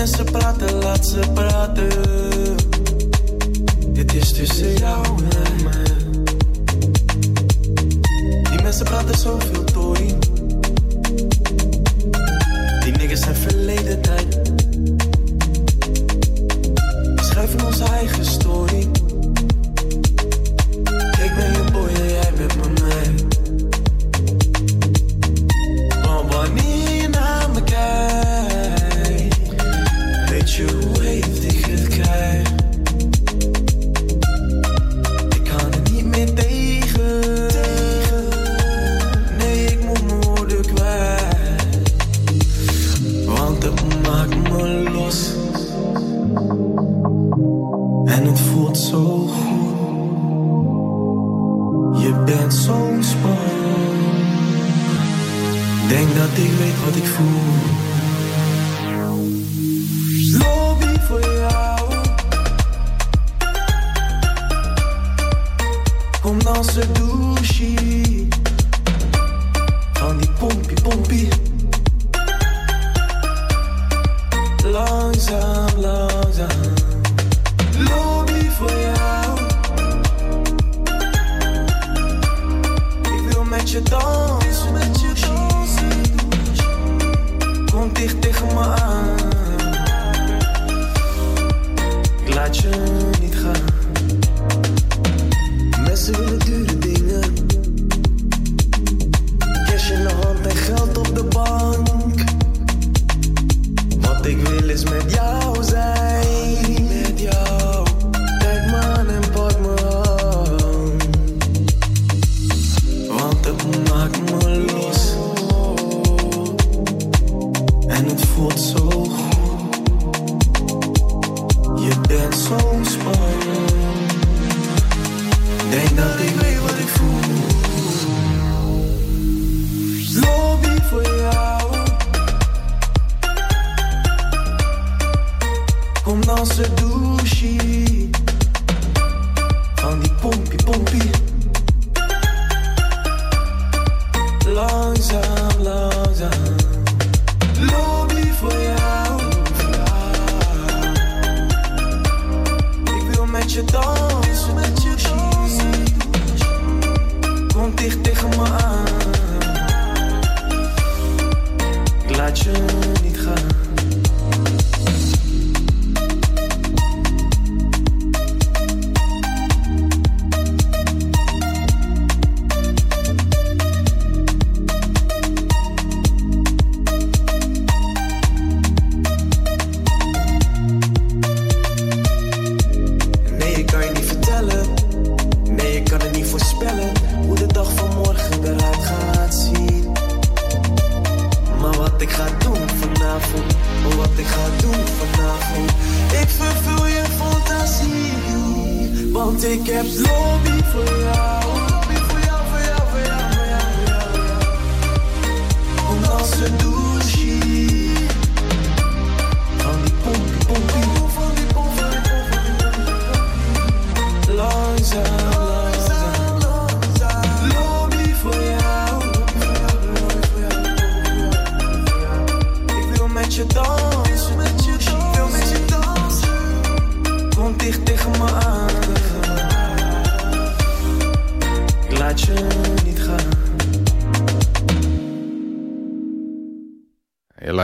Die 0.00 0.08
mensen 0.08 0.32
praten, 0.32 0.74
laat 0.74 1.06
ze 1.06 1.20
praten. 1.34 1.88
Dit 3.92 4.14
is 4.14 4.32
tussen 4.32 4.76
jou 4.76 5.06
en 5.06 5.62
mij. 5.62 5.82
Die 8.50 8.62
mensen 8.62 8.84
praten 8.84 9.18
zoveel 9.18 9.64
door. 9.72 9.96
Die 12.84 12.92
niggers 12.92 13.20
zijn 13.20 13.36
verleden 13.36 14.00
tijd. 14.00 14.59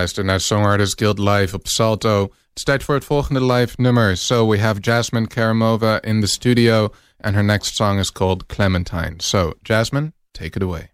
luistert 0.07 0.27
naar 0.27 0.41
Songwriters 0.41 0.93
Guild 0.95 1.19
Live 1.19 1.55
op 1.55 1.67
Salto. 1.67 2.23
Het 2.23 2.33
is 2.55 2.63
tijd 2.63 2.83
voor 2.83 2.95
het 2.95 3.05
volgende 3.05 3.45
live 3.45 3.75
nummer. 3.77 4.17
So 4.17 4.49
we 4.49 4.61
have 4.61 4.81
Jasmine 4.81 5.27
Karamova 5.27 6.03
in 6.03 6.21
the 6.21 6.27
studio 6.27 6.93
and 7.21 7.35
her 7.35 7.45
next 7.45 7.75
song 7.75 7.99
is 7.99 8.13
called 8.13 8.47
Clementine. 8.47 9.15
So 9.17 9.53
Jasmine, 9.63 10.13
take 10.33 10.57
it 10.57 10.63
away. 10.63 10.91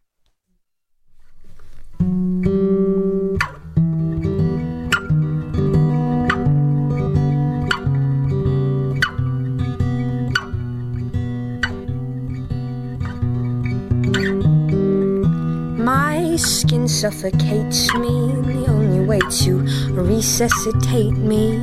My 15.76 16.36
skin 16.36 16.88
suffocates 16.88 17.92
me 17.94 18.61
way 19.04 19.18
to 19.42 19.58
resuscitate 19.92 21.12
me 21.12 21.56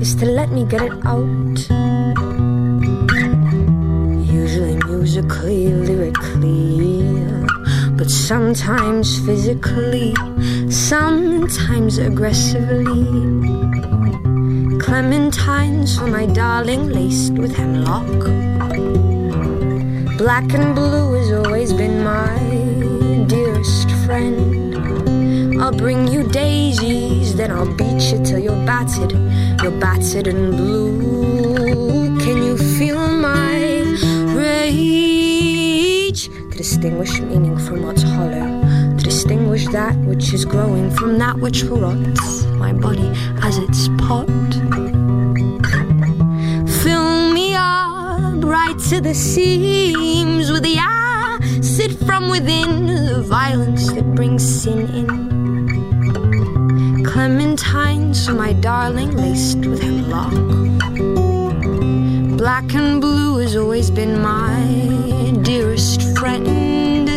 is 0.00 0.14
to 0.16 0.26
let 0.26 0.50
me 0.50 0.64
get 0.64 0.82
it 0.82 0.92
out. 1.04 1.58
Usually 4.26 4.76
musically, 4.84 5.68
lyrically, 5.68 7.02
but 7.96 8.10
sometimes 8.10 9.24
physically, 9.24 10.14
sometimes 10.70 11.98
aggressively. 11.98 13.04
Clementines 14.78 15.98
for 15.98 16.06
my 16.06 16.26
darling, 16.26 16.88
laced 16.88 17.34
with 17.34 17.54
hemlock. 17.54 18.06
Black 20.18 20.52
and 20.54 20.74
blue 20.74 21.14
has 21.14 21.32
always 21.32 21.72
been 21.72 22.04
my 22.04 22.38
dearest 23.26 23.90
friend. 24.04 24.63
I'll 25.64 25.72
bring 25.72 26.06
you 26.08 26.22
daisies, 26.28 27.34
then 27.36 27.50
I'll 27.50 27.74
beat 27.74 28.12
you 28.12 28.22
till 28.22 28.38
you're 28.38 28.66
battered. 28.66 29.12
You're 29.62 29.80
battered 29.80 30.26
and 30.26 30.54
blue. 30.54 32.18
Can 32.20 32.42
you 32.42 32.58
feel 32.76 33.08
my 33.08 33.80
rage? 34.36 36.28
To 36.28 36.50
distinguish 36.50 37.18
meaning 37.18 37.56
from 37.56 37.80
what's 37.80 38.02
hollow. 38.02 38.60
To 38.98 39.02
distinguish 39.02 39.66
that 39.68 39.96
which 40.00 40.34
is 40.34 40.44
growing 40.44 40.90
from 40.90 41.16
that 41.16 41.38
which 41.38 41.62
rots 41.62 42.44
my 42.44 42.74
body 42.74 43.10
as 43.40 43.56
its 43.56 43.88
pot. 43.96 44.28
Fill 46.82 47.32
me 47.32 47.54
up 47.54 48.44
right 48.44 48.78
to 48.90 49.00
the 49.00 49.14
seams 49.14 50.52
with 50.52 50.62
the 50.62 50.76
acid 50.78 51.96
from 52.06 52.28
within, 52.28 52.84
the 52.84 53.22
violence 53.22 53.90
that 53.94 54.14
brings 54.14 54.42
sin 54.46 54.90
in. 54.94 55.43
Clementines 57.14 58.26
my 58.36 58.52
darling, 58.54 59.16
laced 59.16 59.64
with 59.64 59.80
hemlock. 59.80 60.34
Black 62.36 62.74
and 62.74 63.00
blue 63.00 63.38
has 63.38 63.54
always 63.54 63.88
been 63.88 64.20
my 64.20 65.30
dearest 65.42 66.02
friend. 66.18 67.08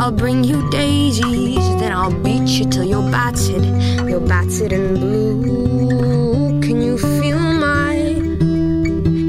I'll 0.00 0.10
bring 0.10 0.42
you 0.42 0.68
daisies, 0.70 1.64
then 1.78 1.92
I'll 1.92 2.10
beat 2.24 2.48
you 2.58 2.64
till 2.64 2.82
you're 2.82 3.08
battered. 3.08 3.64
You're 4.08 4.18
battered 4.18 4.72
and 4.72 4.98
blue. 4.98 6.60
Can 6.60 6.82
you 6.82 6.98
feel 6.98 7.38
my? 7.38 7.94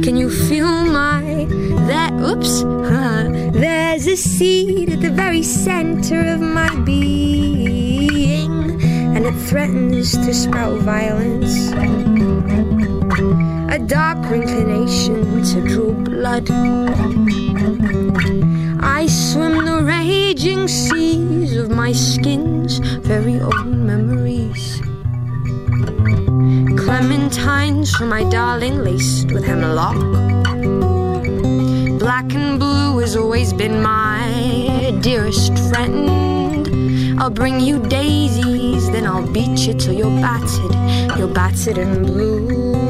Can 0.04 0.18
you 0.18 0.32
feel 0.32 0.84
my? 0.88 1.46
That 1.86 2.12
oops, 2.14 2.64
huh? 2.64 3.26
there's 3.54 4.08
a 4.08 4.18
seed 4.18 4.94
at 4.94 5.02
the 5.02 5.12
very 5.12 5.44
center 5.44 6.22
of 6.34 6.42
my 6.42 6.74
being, 6.80 7.87
threatens 9.46 10.12
to 10.14 10.34
spout 10.34 10.80
violence. 10.80 11.72
A 13.72 13.80
dark 13.80 14.32
inclination 14.32 15.44
to 15.44 15.62
draw 15.68 15.92
blood. 15.94 16.50
I 18.82 19.08
swim 19.08 19.66
the 19.66 19.84
raging 19.84 20.68
seas 20.68 21.56
of 21.56 21.70
my 21.70 21.92
skin's 21.92 22.80
very 22.80 23.40
own 23.40 23.86
memories. 23.86 24.82
Clementines 26.84 27.96
for 27.96 28.06
my 28.06 28.24
darling, 28.30 28.84
laced 28.84 29.32
with 29.32 29.46
hemlock. 29.46 29.98
Black 32.00 32.34
and 32.34 32.60
blue 32.60 33.00
has 33.00 33.16
always 33.16 33.54
been 33.54 33.82
my 33.82 34.98
dearest 35.02 35.58
friend. 35.70 36.47
I'll 37.20 37.32
bring 37.32 37.60
you 37.60 37.80
daisies, 37.80 38.92
then 38.92 39.08
I'll 39.08 39.26
beat 39.34 39.60
you 39.66 39.74
till 39.74 39.94
you're 39.94 40.22
battered. 40.22 41.18
You're 41.18 41.28
battered 41.28 41.78
and 41.80 42.06
blue. 42.06 42.87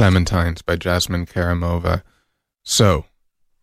Clementines 0.00 0.64
by 0.64 0.76
Jasmine 0.76 1.26
Karamova. 1.26 2.02
So, 2.62 3.04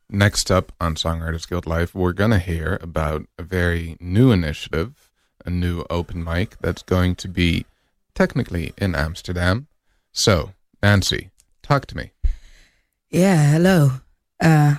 next 0.07 0.51
up 0.51 0.71
on 0.79 0.93
Songwriters 0.93 1.49
Guild 1.49 1.65
Life, 1.65 1.95
we're 1.95 2.13
going 2.13 2.29
to 2.29 2.37
hear 2.37 2.77
about 2.79 3.25
a 3.39 3.43
very 3.43 3.97
new 3.99 4.31
initiative, 4.31 5.09
a 5.47 5.49
new 5.49 5.83
open 5.89 6.23
mic 6.23 6.55
that's 6.61 6.83
going 6.83 7.15
to 7.15 7.27
be 7.27 7.65
technically 8.13 8.71
in 8.77 8.93
Amsterdam. 8.93 9.65
So, 10.11 10.51
Nancy, 10.83 11.31
talk 11.63 11.87
to 11.87 11.97
me. 11.97 12.11
Yeah, 13.09 13.53
hello. 13.53 13.93
Uh, 14.39 14.75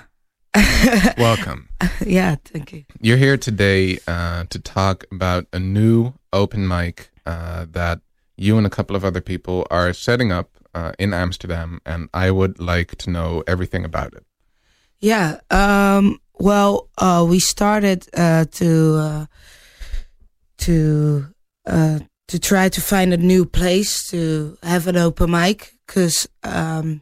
Welcome. 1.17 1.67
yeah, 2.05 2.37
thank 2.45 2.71
you. 2.71 2.85
You're 3.01 3.17
here 3.17 3.35
today 3.35 3.99
uh, 4.07 4.45
to 4.49 4.59
talk 4.59 5.03
about 5.11 5.45
a 5.51 5.59
new 5.59 6.13
open 6.31 6.65
mic 6.65 7.11
uh, 7.25 7.65
that 7.71 7.99
you 8.37 8.57
and 8.57 8.65
a 8.65 8.69
couple 8.69 8.95
of 8.95 9.03
other 9.03 9.19
people 9.19 9.67
are 9.69 9.91
setting 9.91 10.31
up 10.31 10.51
uh, 10.79 10.91
in 10.97 11.13
Amsterdam, 11.13 11.79
and 11.85 12.09
I 12.13 12.31
would 12.31 12.59
like 12.59 12.95
to 13.03 13.09
know 13.09 13.43
everything 13.47 13.85
about 13.85 14.13
it. 14.13 14.23
Yeah, 14.99 15.39
um, 15.49 16.19
well, 16.39 16.89
uh, 16.97 17.25
we 17.29 17.39
started 17.39 18.07
uh, 18.13 18.45
to 18.51 18.95
uh, 18.97 19.25
to 20.57 21.25
uh, 21.65 21.99
to 22.27 22.39
try 22.39 22.69
to 22.69 22.81
find 22.81 23.13
a 23.13 23.17
new 23.17 23.45
place 23.45 24.09
to 24.11 24.57
have 24.63 24.87
an 24.89 24.97
open 24.97 25.31
mic 25.31 25.73
because 25.87 26.27
um, 26.43 27.01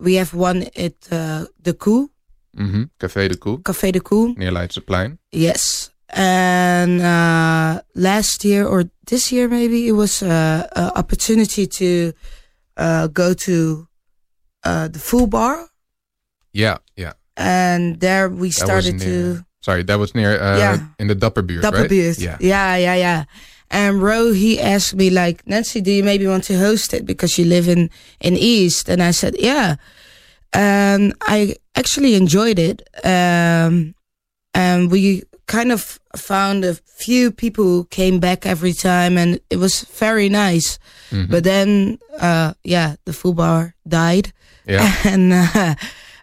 we 0.00 0.14
have 0.18 0.34
one 0.34 0.66
at 0.76 0.94
uh, 1.12 1.46
the 1.62 1.74
Koe, 1.74 2.08
hmm 2.56 2.84
Café 2.98 3.28
de 3.28 3.36
Koe, 3.36 3.58
Café 3.58 3.92
de 3.92 4.00
Koe. 4.00 4.34
near 4.36 4.52
Leidseplein. 4.52 5.18
Yes. 5.32 5.90
And 6.10 7.02
uh, 7.02 7.82
last 7.94 8.42
year 8.44 8.66
or 8.66 8.84
this 9.10 9.30
year, 9.30 9.46
maybe 9.48 9.86
it 9.88 9.92
was 9.92 10.22
uh, 10.22 10.66
an 10.74 10.90
opportunity 10.96 11.66
to 11.66 12.12
uh, 12.78 13.08
go 13.08 13.34
to 13.34 13.86
uh, 14.64 14.88
the 14.88 14.98
full 14.98 15.26
bar, 15.26 15.68
Yeah, 16.52 16.78
yeah. 16.96 17.12
and 17.36 18.00
there 18.00 18.28
we 18.28 18.50
started 18.50 18.94
was 18.94 19.02
to 19.04 19.44
Sorry, 19.60 19.82
that 19.84 19.98
was 19.98 20.14
near 20.14 20.40
uh, 20.40 20.56
Yeah. 20.58 20.78
in 20.98 21.08
the 21.08 21.14
Dapperbuurt, 21.16 21.62
right? 21.62 21.90
Yeah. 22.18 22.38
yeah, 22.40 22.76
yeah, 22.76 22.94
yeah. 22.94 23.24
And 23.70 24.00
Ro, 24.00 24.32
he 24.32 24.58
asked 24.60 24.94
me 24.94 25.10
like, 25.10 25.46
Nancy, 25.46 25.80
do 25.82 25.90
you 25.90 26.02
maybe 26.02 26.26
want 26.26 26.44
to 26.44 26.56
host 26.56 26.94
it 26.94 27.04
because 27.04 27.36
you 27.36 27.44
live 27.44 27.68
in 27.68 27.90
in 28.20 28.34
East? 28.36 28.88
And 28.88 29.02
I 29.02 29.10
said, 29.12 29.34
yeah. 29.38 29.76
And 30.54 31.12
I 31.28 31.56
actually 31.76 32.14
enjoyed 32.14 32.58
it. 32.58 32.82
Um, 33.04 33.94
and 34.54 34.90
we 34.90 35.22
kind 35.48 35.72
of 35.72 35.98
found 36.16 36.64
a 36.64 36.74
few 37.04 37.32
people 37.32 37.64
who 37.64 37.84
came 37.90 38.20
back 38.20 38.46
every 38.46 38.72
time, 38.72 39.18
and 39.18 39.40
it 39.50 39.56
was 39.58 39.84
very 40.00 40.28
nice. 40.28 40.78
Mhm. 41.10 41.28
But 41.30 41.42
then, 41.44 41.98
uh, 42.20 42.52
yeah, 42.64 42.94
the 43.04 43.12
full 43.12 43.34
bar 43.34 43.74
died, 43.86 44.32
Yeah. 44.68 44.92
and 45.04 45.32
uh, 45.32 45.74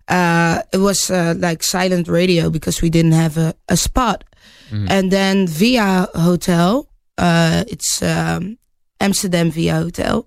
uh, 0.07 0.61
it 0.71 0.77
was 0.79 1.09
uh, 1.09 1.33
like 1.38 1.63
silent 1.63 2.07
radio 2.07 2.49
because 2.49 2.81
we 2.81 2.89
didn't 2.89 3.13
have 3.17 3.38
a, 3.41 3.53
a 3.67 3.75
spot. 3.75 4.23
Mhm. 4.71 4.88
And 4.89 5.11
then 5.11 5.47
Via 5.47 6.07
Hotel, 6.13 6.85
uh, 7.17 7.63
it's 7.67 8.01
um, 8.01 8.57
Amsterdam 8.99 9.51
Via 9.51 9.73
Hotel. 9.81 10.25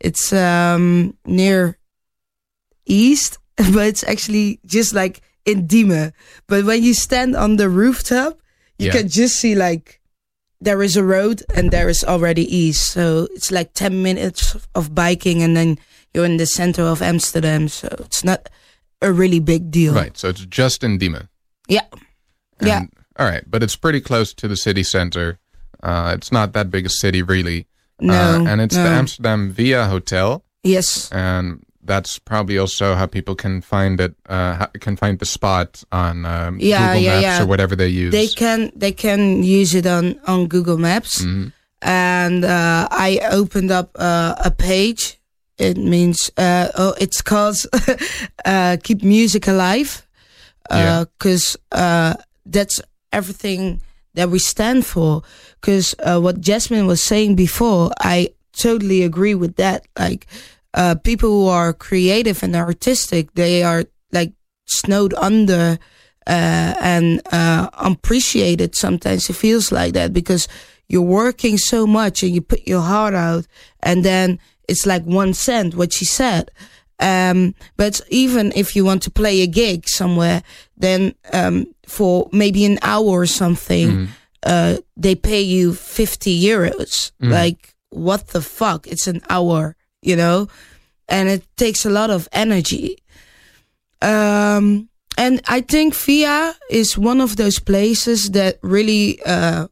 It's 0.00 0.32
um, 0.32 1.14
near 1.24 1.78
East, 2.86 3.38
but 3.72 3.86
it's 3.86 4.04
actually 4.04 4.58
just 4.66 4.94
like 4.94 5.20
in 5.44 5.66
Diemen. 5.66 6.12
But 6.46 6.64
when 6.64 6.82
you 6.82 6.94
stand 6.94 7.36
on 7.36 7.56
the 7.56 7.68
rooftop, 7.68 8.40
you 8.78 8.86
Yeah. 8.86 8.92
can 8.92 9.08
just 9.08 9.36
see 9.40 9.54
like 9.54 10.00
there 10.60 10.82
is 10.82 10.96
a 10.96 11.02
road 11.04 11.42
and 11.54 11.70
there 11.70 11.88
is 11.88 12.04
already 12.04 12.44
East. 12.56 12.92
So 12.92 13.26
it's 13.34 13.50
like 13.50 13.74
10 13.74 14.02
minutes 14.02 14.56
of 14.74 14.94
biking 14.94 15.42
and 15.42 15.56
then 15.56 15.78
you're 16.14 16.24
in 16.24 16.36
the 16.36 16.46
center 16.46 16.82
of 16.82 17.02
Amsterdam. 17.02 17.68
So 17.68 17.88
it's 18.00 18.22
not 18.24 18.48
a 19.00 19.12
really 19.12 19.40
big 19.40 19.70
deal. 19.70 19.94
Right. 19.94 20.16
So 20.16 20.28
it's 20.28 20.46
just 20.46 20.84
in 20.84 20.98
Diemen. 20.98 21.28
Yeah. 21.68 21.86
Yeah. 22.60 22.82
All 23.18 23.26
right, 23.26 23.44
but 23.46 23.62
it's 23.62 23.76
pretty 23.76 24.00
close 24.00 24.32
to 24.34 24.48
the 24.48 24.56
city 24.56 24.82
center. 24.82 25.38
Uh, 25.82 26.14
it's 26.16 26.30
not 26.32 26.52
that 26.54 26.70
big 26.70 26.86
a 26.86 26.88
city, 26.88 27.22
really. 27.22 27.66
No. 28.00 28.14
Uh, 28.14 28.44
and 28.46 28.60
it's 28.60 28.74
the. 28.76 28.80
Amsterdam 28.88 29.50
Via 29.52 29.86
Hotel, 29.86 30.44
Yes. 30.62 31.10
and 31.12 31.62
that's 31.84 32.18
probably 32.18 32.58
also 32.58 32.94
how 32.94 33.06
people 33.06 33.34
can 33.34 33.60
find 33.60 34.00
it. 34.00 34.14
Uh, 34.28 34.66
can 34.80 34.96
find 34.96 35.18
the 35.18 35.26
spot 35.26 35.82
on 35.90 36.24
um, 36.26 36.58
Yeah, 36.60 36.94
Google 36.94 37.02
yeah, 37.02 37.20
Maps 37.20 37.22
yeah. 37.38 37.42
or 37.42 37.46
whatever 37.46 37.74
they 37.76 37.88
use. 37.88 38.12
They 38.12 38.28
can 38.28 38.70
they 38.76 38.92
can 38.92 39.42
use 39.42 39.74
it 39.74 39.86
on 39.86 40.18
on 40.26 40.46
Google 40.48 40.78
Maps. 40.78 41.22
Mhm. 41.22 41.52
and 41.84 42.44
uh, 42.44 42.86
I 42.90 43.18
opened 43.32 43.70
up 43.72 43.90
uh, 43.98 44.34
a 44.44 44.50
page. 44.50 45.18
It 45.58 45.76
means 45.76 46.30
uh, 46.36 46.68
oh, 46.78 46.94
it's 46.98 47.20
called 47.22 47.56
uh, 48.44 48.76
"Keep 48.82 49.02
Music 49.02 49.48
Alive," 49.48 50.06
because 50.68 51.56
uh, 51.72 52.14
that's 52.46 52.80
everything 53.12 53.80
that 54.14 54.30
we 54.30 54.38
stand 54.38 54.86
for. 54.86 55.22
Because 55.60 55.94
uh, 56.00 56.20
what 56.20 56.40
Jasmine 56.40 56.86
was 56.86 57.02
saying 57.02 57.36
before, 57.36 57.90
I 58.00 58.30
totally 58.56 59.02
agree 59.02 59.34
with 59.34 59.56
that. 59.56 59.86
Like 59.98 60.26
uh, 60.74 60.94
people 60.96 61.28
who 61.28 61.46
are 61.48 61.72
creative 61.72 62.42
and 62.42 62.56
artistic, 62.56 63.34
they 63.34 63.62
are 63.62 63.84
like 64.12 64.32
snowed 64.66 65.14
under 65.14 65.78
uh, 66.26 66.74
and 66.80 67.20
uh, 67.32 67.68
appreciated. 67.74 68.74
Sometimes 68.74 69.28
it 69.28 69.34
feels 69.34 69.72
like 69.72 69.92
that 69.94 70.12
because 70.12 70.48
you're 70.88 71.02
working 71.02 71.58
so 71.58 71.86
much 71.86 72.22
and 72.22 72.34
you 72.34 72.40
put 72.40 72.66
your 72.66 72.82
heart 72.82 73.14
out, 73.14 73.46
and 73.80 74.04
then 74.04 74.38
it's 74.68 74.86
like 74.86 75.04
one 75.04 75.34
cent. 75.34 75.74
What 75.74 75.92
she 75.92 76.04
said. 76.04 76.50
Um, 77.00 77.54
but 77.76 78.00
even 78.10 78.52
if 78.54 78.76
you 78.76 78.84
want 78.84 79.02
to 79.02 79.10
play 79.10 79.40
a 79.40 79.46
gig 79.48 79.88
somewhere, 79.88 80.42
then 80.76 81.14
um, 81.32 81.66
for 81.86 82.28
maybe 82.32 82.64
an 82.64 82.78
hour 82.82 83.04
or 83.22 83.26
something, 83.26 83.88
uh, 84.44 84.76
they 84.96 85.16
pay 85.16 85.40
you 85.40 85.74
50 85.74 86.40
euros. 86.40 87.10
Like, 87.30 87.74
what 87.90 88.28
the 88.28 88.40
fuck? 88.40 88.86
It's 88.86 89.08
an 89.08 89.20
hour, 89.28 89.74
you 90.02 90.16
know? 90.16 90.48
And 91.08 91.28
it 91.28 91.44
takes 91.56 91.84
a 91.86 91.90
lot 91.90 92.10
of 92.10 92.28
energy. 92.32 92.98
Um, 94.00 94.88
and 95.16 95.40
I 95.46 95.60
think 95.60 95.94
VIA 95.94 96.54
is 96.70 96.98
one 96.98 97.20
of 97.20 97.36
those 97.36 97.58
places 97.58 98.30
that 98.30 98.58
really 98.62 99.20
uh, 99.24 99.68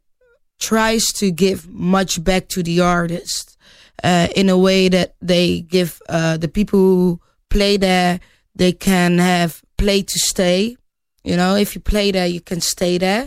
tries 0.58 1.04
to 1.16 1.30
give 1.30 1.68
much 1.68 2.22
back 2.22 2.48
to 2.48 2.62
the 2.62 2.80
artist 2.80 3.56
uh, 4.04 4.28
in 4.36 4.48
a 4.48 4.58
way 4.58 4.88
that 4.88 5.14
they 5.20 5.60
give 5.60 6.00
uh, 6.08 6.36
the 6.36 6.48
people 6.48 6.78
who 6.78 7.20
play 7.48 7.76
there, 7.76 8.20
they 8.54 8.72
can 8.72 9.18
have 9.18 9.62
play 9.76 10.02
to 10.02 10.18
stay. 10.18 10.76
You 11.24 11.36
know, 11.36 11.56
if 11.56 11.74
you 11.74 11.80
play 11.80 12.10
there, 12.12 12.26
you 12.26 12.40
can 12.40 12.60
stay 12.60 12.98
there. 12.98 13.26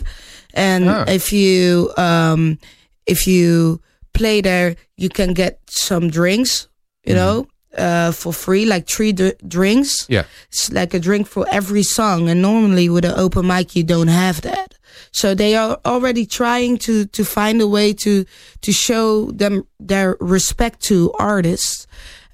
And 0.54 0.88
Ah. 0.89 1.06
if 1.08 1.34
you, 1.34 1.92
um, 1.98 2.58
if 3.06 3.28
you 3.28 3.82
play 4.13 4.42
there, 4.42 4.76
you 4.98 5.10
can 5.10 5.34
get 5.34 5.60
some 5.70 6.10
drinks, 6.10 6.68
you 7.06 7.13
know, 7.16 7.48
uh, 7.78 8.12
for 8.12 8.34
free, 8.34 8.66
like 8.66 8.88
three 8.88 9.12
d- 9.12 9.34
drinks. 9.48 10.06
Yeah. 10.10 10.24
It's 10.50 10.72
like 10.72 10.94
a 10.94 11.00
drink 11.00 11.28
for 11.28 11.46
every 11.52 11.84
song. 11.84 12.30
And 12.30 12.42
normally 12.42 12.89
with 12.89 13.06
an 13.06 13.13
open 13.18 13.48
mic, 13.48 13.76
you 13.76 13.84
don't 13.84 14.10
have 14.10 14.42
that. 14.42 14.76
So 15.12 15.36
they 15.36 15.56
are 15.56 15.80
already 15.86 16.26
trying 16.26 16.78
to, 16.80 17.06
to 17.06 17.24
find 17.24 17.62
a 17.62 17.68
way 17.68 17.94
to, 17.94 18.26
to 18.62 18.72
show 18.72 19.32
them 19.32 19.68
their 19.80 20.18
respect 20.20 20.82
to 20.84 21.12
artists. 21.20 21.88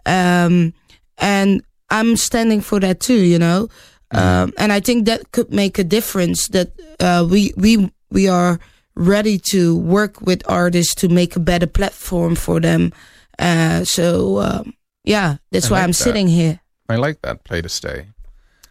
Um, 0.05 0.73
and 1.17 1.61
I'm 1.89 2.15
standing 2.15 2.61
for 2.61 2.79
that 2.79 2.99
too, 2.99 3.21
you 3.21 3.39
know. 3.39 3.69
Um, 4.11 4.53
and 4.57 4.71
I 4.71 4.79
think 4.79 5.05
that 5.05 5.31
could 5.31 5.53
make 5.53 5.77
a 5.77 5.83
difference 5.83 6.47
that, 6.49 6.71
uh, 6.99 7.25
we, 7.29 7.53
we, 7.55 7.91
we 8.09 8.27
are 8.27 8.59
ready 8.95 9.39
to 9.51 9.77
work 9.77 10.21
with 10.21 10.41
artists 10.47 10.95
to 10.95 11.09
make 11.09 11.35
a 11.35 11.39
better 11.39 11.67
platform 11.67 12.35
for 12.35 12.59
them. 12.59 12.91
Uh, 13.39 13.83
so, 13.85 14.39
um, 14.39 14.73
yeah, 15.03 15.37
that's 15.51 15.71
I 15.71 15.71
why 15.71 15.77
like 15.77 15.83
I'm 15.85 15.89
that. 15.91 15.95
sitting 15.95 16.27
here. 16.27 16.59
I 16.87 16.97
like 16.97 17.21
that 17.21 17.43
play 17.43 17.61
to 17.61 17.69
stay. 17.69 18.07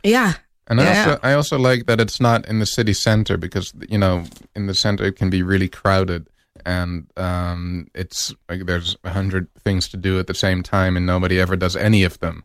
Yeah. 0.04 0.34
And 0.68 0.80
I 0.80 0.98
also 0.98 1.20
I 1.22 1.32
also 1.32 1.58
like 1.58 1.86
that 1.86 1.98
it's 1.98 2.20
not 2.20 2.46
in 2.46 2.58
the 2.58 2.66
city 2.66 2.92
center 2.92 3.38
because 3.38 3.72
you 3.88 3.96
know 3.96 4.24
in 4.54 4.66
the 4.66 4.74
center 4.74 5.04
it 5.04 5.16
can 5.16 5.30
be 5.30 5.42
really 5.42 5.68
crowded 5.68 6.28
and 6.66 7.06
um, 7.16 7.88
it's 7.94 8.34
like 8.48 8.66
there's 8.66 8.96
a 9.04 9.10
hundred 9.10 9.48
things 9.54 9.88
to 9.88 9.96
do 9.96 10.18
at 10.18 10.26
the 10.26 10.34
same 10.34 10.62
time 10.62 10.96
and 10.96 11.06
nobody 11.06 11.40
ever 11.40 11.56
does 11.56 11.76
any 11.76 12.04
of 12.04 12.18
them. 12.20 12.44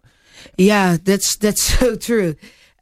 Yeah, 0.57 0.97
that's 1.03 1.38
that's 1.38 1.63
so 1.79 1.95
true. 1.95 2.36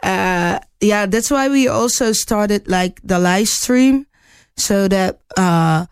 Uh, 0.04 0.60
yeah, 0.80 1.06
that's 1.06 1.32
why 1.32 1.50
we 1.50 1.68
also 1.68 2.12
started 2.12 2.68
like 2.68 3.00
the 3.04 3.20
live 3.20 3.48
stream, 3.48 4.06
so 4.58 4.88
that 4.88 5.22
uh, 5.38 5.86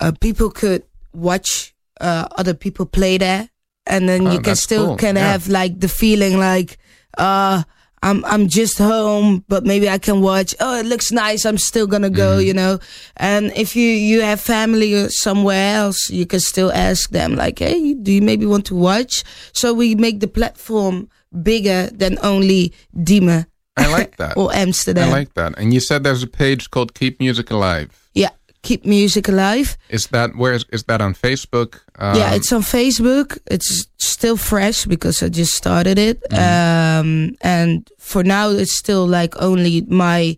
uh, 0.00 0.12
people 0.20 0.50
could 0.50 0.82
watch 1.12 1.74
uh, 2.00 2.26
other 2.36 2.54
people 2.54 2.86
play 2.86 3.18
there, 3.18 3.48
and 3.86 4.08
then 4.08 4.26
Oh, 4.26 4.32
you 4.32 4.40
can 4.40 4.56
still 4.56 4.86
cool. 4.86 4.96
can 4.96 5.16
Yeah. 5.16 5.32
have 5.32 5.48
like 5.48 5.80
the 5.80 5.88
feeling 5.88 6.38
like 6.38 6.78
uh, 7.16 7.62
I'm 8.02 8.24
I'm 8.24 8.46
just 8.48 8.78
home, 8.78 9.42
but 9.48 9.64
maybe 9.64 9.88
I 9.88 9.98
can 9.98 10.20
watch. 10.20 10.54
Oh, 10.60 10.78
it 10.78 10.86
looks 10.86 11.10
nice. 11.10 11.44
I'm 11.44 11.58
still 11.58 11.86
gonna 11.88 12.10
go, 12.10 12.36
Mm-hmm. 12.36 12.46
you 12.46 12.54
know. 12.54 12.78
And 13.16 13.52
if 13.56 13.74
you 13.74 13.88
you 13.88 14.20
have 14.22 14.40
family 14.40 15.08
somewhere 15.08 15.74
else, 15.74 16.08
you 16.10 16.24
can 16.26 16.40
still 16.40 16.70
ask 16.72 17.10
them 17.10 17.34
like, 17.34 17.58
hey, 17.58 17.94
do 17.94 18.12
you 18.12 18.22
maybe 18.22 18.46
want 18.46 18.66
to 18.66 18.76
watch? 18.76 19.24
So 19.52 19.74
we 19.74 19.94
make 19.96 20.20
the 20.20 20.28
platform 20.28 21.08
bigger 21.42 21.90
than 21.92 22.18
only 22.22 22.72
Diemen 22.94 23.46
I 23.76 23.88
like 23.92 24.16
that. 24.18 24.36
or 24.40 24.54
Amsterdam. 24.54 25.08
I 25.08 25.12
like 25.12 25.34
that. 25.34 25.58
And 25.58 25.74
you 25.74 25.80
said 25.80 26.02
there's 26.04 26.22
a 26.22 26.26
page 26.28 26.70
called 26.70 26.94
Keep 26.94 27.18
Music 27.20 27.50
Alive. 27.50 27.90
Keep 28.62 28.84
music 28.84 29.28
alive. 29.28 29.76
Is 29.88 30.06
that 30.08 30.30
where 30.36 30.52
is, 30.54 30.64
is 30.72 30.84
that 30.84 31.00
on 31.00 31.14
Facebook? 31.14 31.80
Um, 31.98 32.16
yeah, 32.16 32.34
it's 32.34 32.52
on 32.52 32.62
Facebook. 32.62 33.38
It's 33.50 33.86
still 33.98 34.36
fresh 34.36 34.84
because 34.86 35.22
I 35.22 35.28
just 35.28 35.52
started 35.54 35.98
it. 35.98 36.22
Um, 36.32 37.34
and 37.40 37.88
for 37.98 38.22
now, 38.24 38.50
it's 38.50 38.76
still 38.78 39.06
like 39.06 39.34
only 39.42 39.82
my 39.88 40.36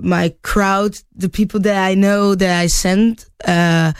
my 0.00 0.32
crowd, 0.42 0.96
the 1.16 1.28
people 1.28 1.60
that 1.60 1.76
I 1.90 1.94
know 1.94 2.34
that 2.36 2.60
I 2.62 2.68
send. 2.68 3.26
Uh, 3.44 3.92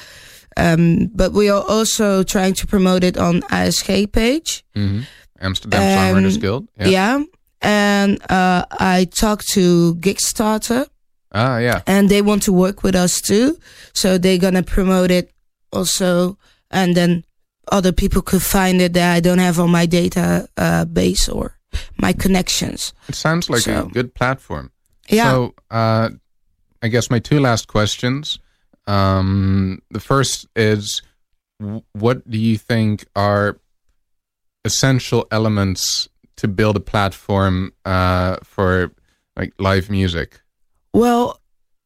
um, 0.56 1.10
but 1.14 1.32
we 1.32 1.48
are 1.50 1.62
also 1.68 2.22
trying 2.22 2.54
to 2.54 2.66
promote 2.66 3.04
it 3.04 3.16
on 3.16 3.42
ASG 3.50 4.06
page. 4.12 4.64
mhm. 4.76 5.04
Amsterdam 5.40 5.80
Um, 5.80 6.22
Songwriters 6.22 6.38
Guild. 6.40 6.68
Yeah. 6.78 6.88
Yeah. 6.88 7.22
And 7.62 8.18
uh, 8.30 8.64
I 8.70 9.06
talked 9.10 9.48
to 9.54 9.94
Kickstarter. 9.96 10.86
Ah, 11.32 11.58
yeah. 11.58 11.82
and 11.86 12.08
they 12.08 12.22
want 12.22 12.42
to 12.42 12.52
work 12.52 12.82
with 12.82 12.94
us 12.94 13.20
too. 13.20 13.56
So 13.92 14.18
they're 14.18 14.38
gonna 14.38 14.62
promote 14.62 15.10
it 15.10 15.32
also, 15.72 16.38
and 16.70 16.96
then 16.96 17.24
other 17.70 17.92
people 17.92 18.22
could 18.22 18.42
find 18.42 18.80
it 18.80 18.92
that 18.94 19.14
I 19.14 19.20
don't 19.20 19.38
have 19.38 19.60
on 19.60 19.70
my 19.70 19.86
data 19.86 20.48
uh, 20.56 20.84
base 20.84 21.28
or 21.28 21.56
my 21.96 22.12
connections. 22.12 22.92
It 23.08 23.14
sounds 23.14 23.48
like 23.48 23.66
a 23.66 23.88
good 23.92 24.14
platform. 24.14 24.72
Yeah, 25.08 25.30
So, 25.30 25.54
uh, 25.70 26.10
I 26.82 26.88
guess 26.88 27.10
my 27.10 27.18
two 27.18 27.40
last 27.40 27.68
questions. 27.68 28.38
Um, 28.86 29.82
the 29.90 30.00
first 30.00 30.46
is, 30.56 31.02
what 31.92 32.28
do 32.28 32.38
you 32.38 32.58
think 32.58 33.06
are 33.14 33.58
essential 34.64 35.26
elements 35.30 36.08
to 36.36 36.48
build 36.48 36.76
a 36.76 36.80
platform 36.80 37.72
uh, 37.84 38.36
for 38.42 38.92
like 39.36 39.52
live 39.58 39.90
music? 39.90 40.40
Well, 40.92 41.40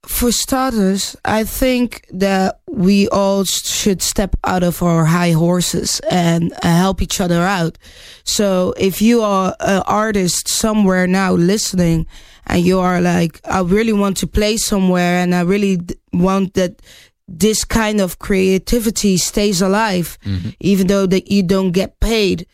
for 0.07 0.33
starters, 0.33 1.17
I 1.25 1.45
think 1.45 2.07
that 2.11 2.61
we 2.71 3.09
all 3.09 3.45
should 3.45 4.03
step 4.03 4.37
out 4.45 4.63
of 4.63 4.83
our 4.83 5.05
high 5.07 5.33
horses 5.33 6.01
and 6.11 6.53
uh, 6.63 6.77
help 6.77 7.01
each 7.01 7.21
other 7.21 7.41
out. 7.41 7.79
So 8.25 8.75
if 8.77 9.01
you 9.01 9.23
are 9.23 9.55
an 9.61 9.83
artist 9.87 10.49
somewhere 10.49 11.07
now 11.07 11.33
listening 11.33 12.07
and 12.47 12.63
you 12.63 12.81
are 12.81 13.01
like, 13.01 13.41
I 13.47 13.61
really 13.63 13.93
want 13.95 14.19
to 14.19 14.27
play 14.27 14.59
somewhere 14.59 15.23
and 15.23 15.35
I 15.35 15.41
really 15.41 15.77
d- 15.79 15.95
want 16.13 16.53
that 16.55 16.83
this 17.27 17.65
kind 17.65 18.01
of 18.01 18.19
creativity 18.19 19.17
stays 19.17 19.63
alive, 19.63 20.19
even 20.61 20.87
though 20.87 21.07
that 21.07 21.31
you 21.31 21.43
don't 21.43 21.73
get 21.73 21.99
paid, 22.01 22.47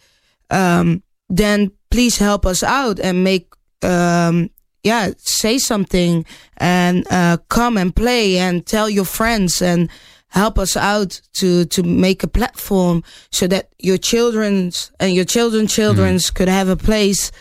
um, 0.51 1.03
then 1.29 1.73
please 1.91 2.19
help 2.19 2.47
us 2.47 2.63
out 2.63 3.01
and 3.01 3.25
make, 3.25 3.53
um, 3.83 4.51
yeah, 4.83 5.13
say 5.19 5.59
something 5.59 6.25
and 6.57 7.07
uh, 7.11 7.37
come 7.49 7.77
and 7.77 7.95
play 7.95 8.39
and 8.39 8.65
tell 8.67 8.89
your 8.89 9.05
friends 9.05 9.61
and 9.63 9.89
help 10.29 10.59
us 10.59 10.77
out 10.77 11.21
to 11.35 11.65
to 11.67 11.83
make 11.83 12.23
a 12.23 12.29
platform 12.29 13.03
so 13.33 13.47
that 13.49 13.69
your 13.79 13.99
children's 13.99 14.93
and 15.01 15.13
your 15.15 15.25
children's 15.25 15.75
children's 15.75 16.31
could 16.31 16.49
have 16.49 16.69
a 16.69 16.77
place 16.77 17.33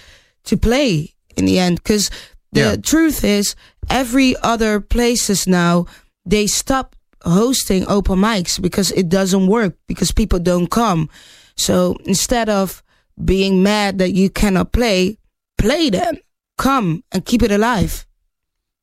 to 0.46 0.58
play 0.58 1.14
in 1.38 1.46
the 1.46 1.60
end. 1.60 1.78
Because 1.78 2.10
the 2.52 2.62
Yeah. 2.62 2.76
truth 2.78 3.24
is, 3.24 3.56
every 3.90 4.36
other 4.42 4.80
places 4.82 5.46
now 5.48 5.86
they 6.26 6.48
stop 6.48 6.96
hosting 7.24 7.86
open 7.88 8.20
mics 8.20 8.60
because 8.62 8.92
it 8.96 9.10
doesn't 9.10 9.48
work 9.48 9.76
because 9.88 10.12
people 10.14 10.40
don't 10.40 10.68
come. 10.70 11.10
So 11.58 11.96
instead 12.06 12.50
of 12.50 12.82
being 13.24 13.62
mad 13.64 13.98
that 14.00 14.14
you 14.14 14.30
cannot 14.30 14.72
play, 14.72 15.18
play 15.58 15.90
them. 15.90 16.18
Come 16.60 17.04
and 17.12 17.26
keep 17.26 17.42
it 17.42 17.52
alive. 17.52 18.06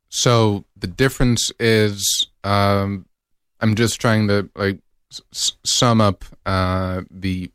So 0.08 0.64
the 0.76 0.86
difference 0.86 1.52
is, 1.60 2.26
um, 2.42 3.06
I'm 3.60 3.74
just 3.74 4.00
trying 4.00 4.28
to 4.28 4.48
like 4.56 4.78
s- 5.12 5.52
sum 5.64 6.00
up 6.00 6.24
uh, 6.46 7.02
the 7.10 7.50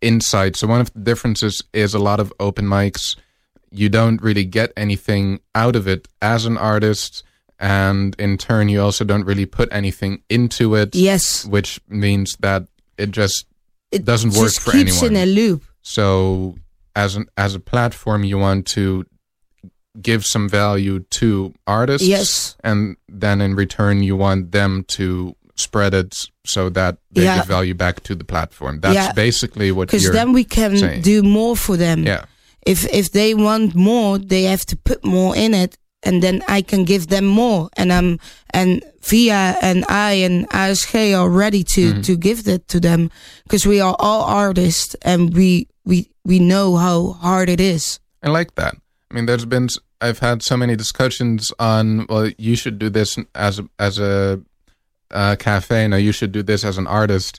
insight. 0.00 0.56
So 0.56 0.66
one 0.66 0.80
of 0.80 0.92
the 0.92 1.00
differences 1.00 1.62
is 1.72 1.94
a 1.94 1.98
lot 1.98 2.20
of 2.20 2.32
open 2.38 2.66
mics. 2.66 3.16
You 3.70 3.88
don't 3.88 4.20
really 4.20 4.44
get 4.44 4.72
anything 4.76 5.40
out 5.54 5.76
of 5.76 5.88
it 5.88 6.06
as 6.20 6.44
an 6.44 6.58
artist, 6.58 7.22
and 7.58 8.14
in 8.18 8.36
turn, 8.36 8.68
you 8.68 8.82
also 8.82 9.04
don't 9.04 9.24
really 9.24 9.46
put 9.46 9.68
anything 9.72 10.22
into 10.28 10.74
it. 10.74 10.94
Yes. 10.94 11.46
which 11.46 11.80
means 11.88 12.36
that 12.40 12.66
it 12.98 13.10
just 13.12 13.46
It 13.90 14.04
doesn't 14.04 14.34
work 14.34 14.48
just 14.52 14.60
for 14.60 14.72
keeps 14.72 15.02
anyone. 15.02 15.16
in 15.16 15.22
a 15.22 15.26
loop. 15.32 15.64
So 15.80 16.56
as 16.94 17.16
an 17.16 17.26
as 17.38 17.54
a 17.54 17.60
platform, 17.60 18.24
you 18.24 18.36
want 18.36 18.66
to 18.76 19.06
give 20.00 20.24
some 20.24 20.48
value 20.48 21.00
to 21.10 21.52
artists. 21.66 22.06
Yes. 22.06 22.56
And 22.64 22.96
then 23.08 23.40
in 23.40 23.54
return, 23.54 24.02
you 24.02 24.16
want 24.16 24.52
them 24.52 24.84
to 24.88 25.34
spread 25.54 25.92
it 25.94 26.16
so 26.46 26.70
that 26.70 26.96
they 27.10 27.24
Yeah. 27.24 27.36
give 27.38 27.46
value 27.46 27.74
back 27.74 28.02
to 28.04 28.14
the 28.14 28.24
platform. 28.24 28.80
That's 28.80 28.94
Yeah. 28.94 29.12
basically 29.12 29.70
what 29.70 29.88
Because 29.88 30.10
then 30.10 30.32
we 30.32 30.44
can 30.44 30.76
saying. 30.78 31.02
do 31.02 31.22
more 31.22 31.56
for 31.56 31.76
them. 31.76 32.04
Yeah. 32.06 32.24
If 32.66 32.86
if 32.92 33.10
they 33.12 33.34
want 33.34 33.74
more, 33.74 34.18
they 34.18 34.44
have 34.44 34.64
to 34.66 34.76
put 34.76 35.04
more 35.04 35.36
in 35.36 35.52
it, 35.52 35.76
and 36.02 36.22
then 36.22 36.42
I 36.48 36.62
can 36.62 36.84
give 36.84 37.06
them 37.08 37.24
more. 37.26 37.68
And 37.76 37.92
um 37.92 38.18
and 38.54 38.82
Via 39.04 39.56
and 39.60 39.84
I 39.88 40.12
and 40.24 40.46
ASG 40.50 41.12
are 41.12 41.28
ready 41.28 41.64
to 41.74 41.80
Mm-hmm. 41.80 42.02
to 42.02 42.16
give 42.16 42.44
that 42.44 42.68
to 42.68 42.78
them 42.80 43.10
because 43.42 43.66
we 43.68 43.80
are 43.80 43.96
all 43.98 44.22
artists 44.22 44.94
and 45.02 45.34
we 45.34 45.66
we 45.84 46.08
we 46.24 46.38
know 46.38 46.76
how 46.76 47.12
hard 47.20 47.48
it 47.48 47.60
is. 47.60 47.98
I 48.22 48.28
like 48.30 48.54
that. 48.54 48.74
I 49.12 49.14
mean, 49.14 49.26
there's 49.26 49.44
been 49.44 49.68
I've 50.00 50.20
had 50.20 50.42
so 50.42 50.56
many 50.56 50.74
discussions 50.74 51.52
on 51.58 52.06
well, 52.08 52.30
you 52.38 52.56
should 52.56 52.78
do 52.78 52.88
this 52.88 53.18
as 53.34 53.58
a, 53.58 53.68
as 53.78 53.98
a 53.98 54.40
uh, 55.10 55.36
cafe. 55.38 55.86
No, 55.86 55.96
you 55.96 56.12
should 56.12 56.32
do 56.32 56.42
this 56.42 56.64
as 56.64 56.78
an 56.78 56.86
artist. 56.86 57.38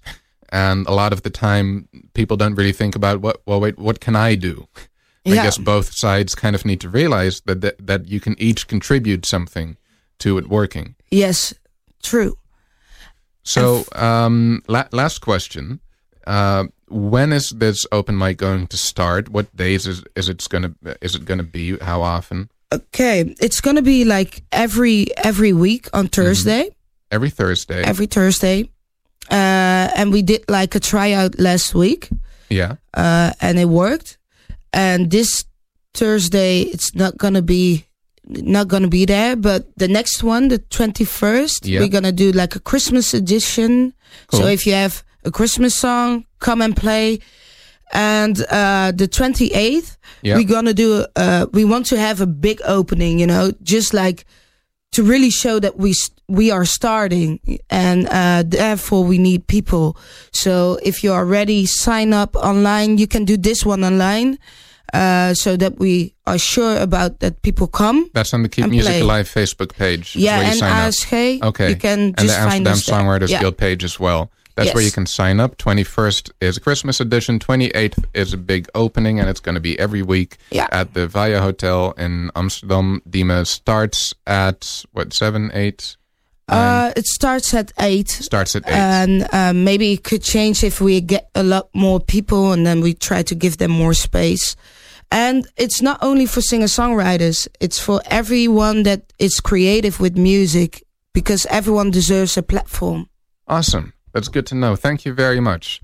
And 0.50 0.86
a 0.86 0.92
lot 0.94 1.14
of 1.14 1.24
the 1.24 1.32
time, 1.32 1.90
people 2.14 2.38
don't 2.38 2.54
really 2.54 2.74
think 2.74 2.96
about 2.96 3.22
what. 3.22 3.42
Well, 3.48 3.60
wait, 3.60 3.80
what 3.80 4.00
can 4.00 4.16
I 4.16 4.36
do? 4.36 4.68
I 5.26 5.36
guess 5.36 5.58
both 5.58 5.94
sides 5.94 6.36
kind 6.36 6.54
of 6.54 6.66
need 6.66 6.82
to 6.82 6.90
realize 6.90 7.42
that, 7.46 7.62
that 7.62 7.88
that 7.88 8.08
you 8.08 8.20
can 8.20 8.36
each 8.38 8.68
contribute 8.68 9.26
something 9.26 9.78
to 10.20 10.38
it 10.38 10.50
working. 10.50 10.96
Yes, 11.10 11.54
true. 12.04 12.36
So, 13.44 13.86
um, 13.96 14.62
la- 14.68 14.90
last 14.92 15.22
question: 15.22 15.80
uh, 16.28 16.66
When 16.94 17.34
is 17.34 17.50
this 17.50 17.86
open 17.92 18.18
mic 18.18 18.38
going 18.38 18.68
to 18.68 18.78
start? 18.78 19.30
What 19.30 19.56
days 19.56 19.88
is 19.88 20.04
is 20.16 20.30
it 20.30 20.46
gonna 20.50 20.74
is 21.02 21.16
it 21.16 21.26
gonna 21.26 21.44
be? 21.44 21.78
How 21.80 22.02
often? 22.04 22.50
Okay, 22.72 23.34
it's 23.40 23.62
gonna 23.62 23.82
be 23.82 24.06
like 24.06 24.44
every 24.52 25.08
every 25.18 25.54
week 25.54 25.90
on 25.94 26.08
Thursday. 26.08 26.70
Every 27.12 27.30
Thursday. 27.32 27.84
Every 27.84 28.06
Thursday, 28.08 28.70
uh, 29.32 29.90
and 29.96 30.12
we 30.12 30.22
did 30.22 30.44
like 30.48 30.76
a 30.76 30.80
tryout 30.80 31.40
last 31.40 31.76
week. 31.76 32.10
yeah. 32.50 32.76
uh, 32.94 33.32
and 33.42 33.60
it 33.60 33.66
worked. 33.70 34.18
And 34.72 35.10
this 35.12 35.46
Thursday, 35.94 36.62
it's 36.62 36.94
not 36.96 37.18
gonna 37.18 37.42
be 37.42 37.86
not 38.28 38.68
gonna 38.68 38.88
be 38.88 39.06
there, 39.06 39.36
but 39.36 39.66
the 39.78 39.88
next 39.88 40.24
one, 40.24 40.48
the 40.50 40.58
twenty 40.70 41.06
first, 41.06 41.66
Yeah. 41.66 41.80
we're 41.82 41.90
gonna 41.90 42.12
do 42.12 42.32
like 42.32 42.56
a 42.56 42.60
Christmas 42.60 43.14
edition. 43.14 43.94
So 44.32 44.46
if 44.48 44.66
you 44.66 44.74
have 44.74 45.04
a 45.26 45.32
Christmas 45.32 45.76
song, 45.76 46.26
come 46.40 46.62
and 46.62 46.76
play. 46.76 47.20
And 47.92 48.44
uh, 48.50 48.92
the 48.96 49.08
twenty 49.08 49.54
eighth, 49.54 49.98
Yeah. 50.24 50.36
we're 50.36 50.48
gonna 50.48 50.74
do. 50.74 51.06
Uh, 51.16 51.46
we 51.54 51.64
want 51.66 51.86
to 51.88 51.98
have 52.00 52.22
a 52.22 52.26
big 52.28 52.60
opening, 52.66 53.20
you 53.20 53.28
know, 53.28 53.52
just 53.62 53.94
like 53.94 54.26
to 54.94 55.04
really 55.04 55.30
show 55.30 55.60
that 55.60 55.78
we 55.78 55.94
we 56.28 56.50
are 56.52 56.66
starting 56.66 57.40
and 57.70 58.08
uh, 58.10 58.44
therefore 58.46 59.04
we 59.04 59.18
need 59.18 59.46
people 59.48 59.98
so 60.32 60.80
if 60.84 61.04
you 61.04 61.12
are 61.12 61.26
ready 61.26 61.66
sign 61.66 62.14
up 62.14 62.36
online 62.38 62.98
you 62.98 63.06
can 63.08 63.26
do 63.26 63.36
this 63.36 63.66
one 63.66 63.84
online 63.84 64.38
uh, 64.94 65.34
so 65.34 65.58
that 65.58 65.78
we 65.80 66.14
are 66.26 66.38
sure 66.38 66.78
about 66.78 67.20
that 67.20 67.42
people 67.42 67.68
come 67.68 68.08
That's 68.14 68.34
on 68.34 68.44
the 68.44 68.50
Keep 68.50 68.70
Music 68.70 68.92
play. 68.94 69.02
Alive 69.02 69.28
Facebook 69.28 69.74
page. 69.76 70.16
yeah 70.16 70.40
and 70.42 70.62
up. 70.62 70.70
ASG 70.94 71.44
Okay. 71.44 71.70
you 71.72 71.76
can 71.76 72.00
and 72.00 72.18
just 72.20 72.40
the 72.40 72.50
find 72.50 72.68
Amsterdam. 72.68 73.06
Songwriters 73.06 73.30
yeah. 73.30 73.42
Guild 73.42 73.58
page 73.58 73.84
as 73.84 74.00
well. 74.00 74.32
That's 74.56 74.74
where 74.74 74.84
you 74.84 74.92
can 74.92 75.06
sign 75.06 75.40
up. 75.40 75.58
21st 75.58 76.32
is 76.42 76.58
a 76.58 76.60
Christmas 76.62 77.00
edition. 77.00 77.40
28th 77.40 78.04
is 78.14 78.34
a 78.34 78.38
big 78.38 78.68
opening, 78.76 79.20
and 79.20 79.28
it's 79.30 79.40
going 79.40 79.56
to 79.56 79.62
be 79.62 79.78
every 79.80 80.02
week 80.04 80.38
Yeah. 80.52 80.68
at 80.72 80.94
the 80.94 81.08
Via 81.08 81.42
Hotel 81.42 81.92
in 81.98 82.30
Amsterdam. 82.36 83.02
Diemen 83.10 83.46
starts 83.46 84.14
at, 84.28 84.84
what, 84.92 85.14
7, 85.14 85.50
8? 85.54 85.98
uh, 86.50 86.92
it 86.96 87.06
starts 87.08 87.54
at 87.54 87.72
8 87.80 88.10
Starts 88.10 88.56
at 88.56 88.64
8. 88.68 88.72
and 88.74 89.28
uh, 89.34 89.54
maybe 89.54 89.94
it 89.94 90.04
could 90.04 90.22
change 90.22 90.64
if 90.64 90.82
we 90.82 91.00
get 91.02 91.30
a 91.36 91.42
lot 91.42 91.70
more 91.74 92.00
people 92.02 92.52
and 92.52 92.66
then 92.68 92.82
we 92.82 92.94
try 92.94 93.24
to 93.24 93.34
give 93.34 93.58
them 93.58 93.72
more 93.72 93.94
space 93.94 94.56
and 95.10 95.48
it's 95.56 95.82
not 95.82 95.98
only 96.02 96.26
for 96.26 96.42
singer-songwriters 96.42 97.48
it's 97.62 97.80
for 97.80 98.02
everyone 98.08 98.84
that 98.84 99.14
is 99.20 99.40
creative 99.40 100.02
with 100.02 100.18
music 100.18 100.84
because 101.14 101.46
everyone 101.50 101.90
deserves 101.92 102.36
a 102.38 102.44
platform 102.44 103.08
Awesome. 103.48 103.94
That's 104.14 104.30
good 104.30 104.46
to 104.48 104.56
know. 104.56 104.76
Thank 104.76 105.06
you 105.06 105.16
very 105.16 105.40
much. 105.40 105.82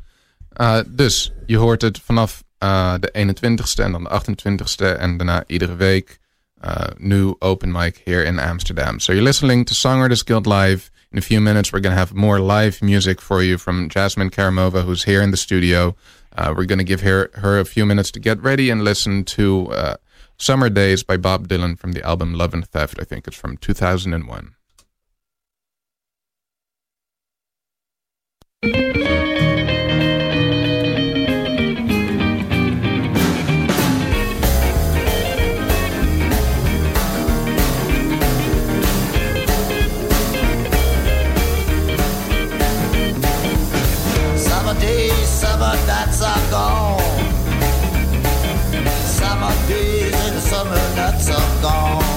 Uh, 0.59 0.82
dus, 0.88 1.32
je 1.45 1.57
hoort 1.57 1.82
het 1.82 1.99
vanaf 1.99 2.43
uh, 2.63 2.93
de 2.99 3.34
21ste 3.34 3.84
en 3.84 3.91
dan 3.91 4.03
de 4.03 4.09
28ste 4.09 4.97
en 4.97 5.17
daarna 5.17 5.43
iedere 5.47 5.75
week. 5.75 6.19
Uh, 6.65 6.75
new 6.97 7.34
open 7.39 7.71
mic 7.71 8.01
here 8.05 8.23
in 8.23 8.39
Amsterdam. 8.39 8.99
So 8.99 9.13
you're 9.13 9.27
listening 9.27 9.65
to 9.65 9.73
Songwriters 9.73 10.23
Guild 10.25 10.45
Live. 10.45 10.89
In 11.11 11.17
a 11.17 11.21
few 11.21 11.41
minutes, 11.41 11.71
we're 11.71 11.82
going 11.82 11.95
to 11.95 11.99
have 11.99 12.13
more 12.13 12.39
live 12.39 12.82
music 12.82 13.21
for 13.21 13.41
you 13.41 13.57
from 13.57 13.88
Jasmine 13.89 14.30
Karamova, 14.30 14.84
who's 14.84 15.05
here 15.05 15.23
in 15.23 15.32
the 15.32 15.38
studio. 15.38 15.95
Uh, 16.38 16.53
we're 16.55 16.67
going 16.67 16.77
to 16.77 16.84
give 16.84 17.01
her, 17.01 17.30
her 17.34 17.59
a 17.59 17.65
few 17.65 17.86
minutes 17.86 18.11
to 18.11 18.19
get 18.19 18.43
ready 18.43 18.69
and 18.69 18.84
listen 18.84 19.23
to 19.23 19.71
uh, 19.71 19.95
Summer 20.38 20.69
Days 20.69 21.03
by 21.03 21.17
Bob 21.17 21.47
Dylan 21.47 21.80
from 21.80 21.93
the 21.93 22.03
album 22.03 22.34
Love 22.34 22.53
and 22.53 22.67
Theft. 22.67 22.99
I 22.99 23.05
think 23.05 23.27
it's 23.27 23.38
from 23.38 23.57
2001. 23.57 24.55
Summer 44.70 44.82
days, 44.82 45.28
summer 45.28 45.76
nights 45.88 46.22
are 46.22 46.51
gone. 46.51 46.99
Summer 49.03 49.67
days 49.67 50.13
and 50.13 50.39
summer 50.39 50.95
nights 50.95 51.28
are 51.32 51.61
gone. 51.63 52.09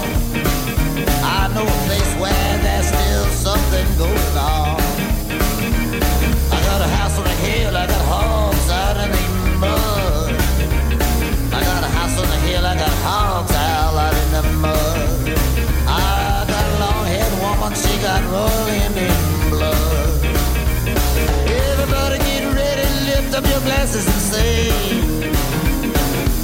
Lift 23.33 23.47
up 23.47 23.51
your 23.51 23.61
glasses 23.62 24.05
and 24.07 24.22
sing. 24.30 25.24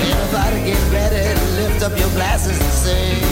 Everybody 0.01 0.65
get 0.65 0.93
ready, 0.93 1.41
lift 1.61 1.83
up 1.83 1.99
your 1.99 2.09
glasses 2.17 2.59
and 2.59 2.73
sing. 2.73 3.23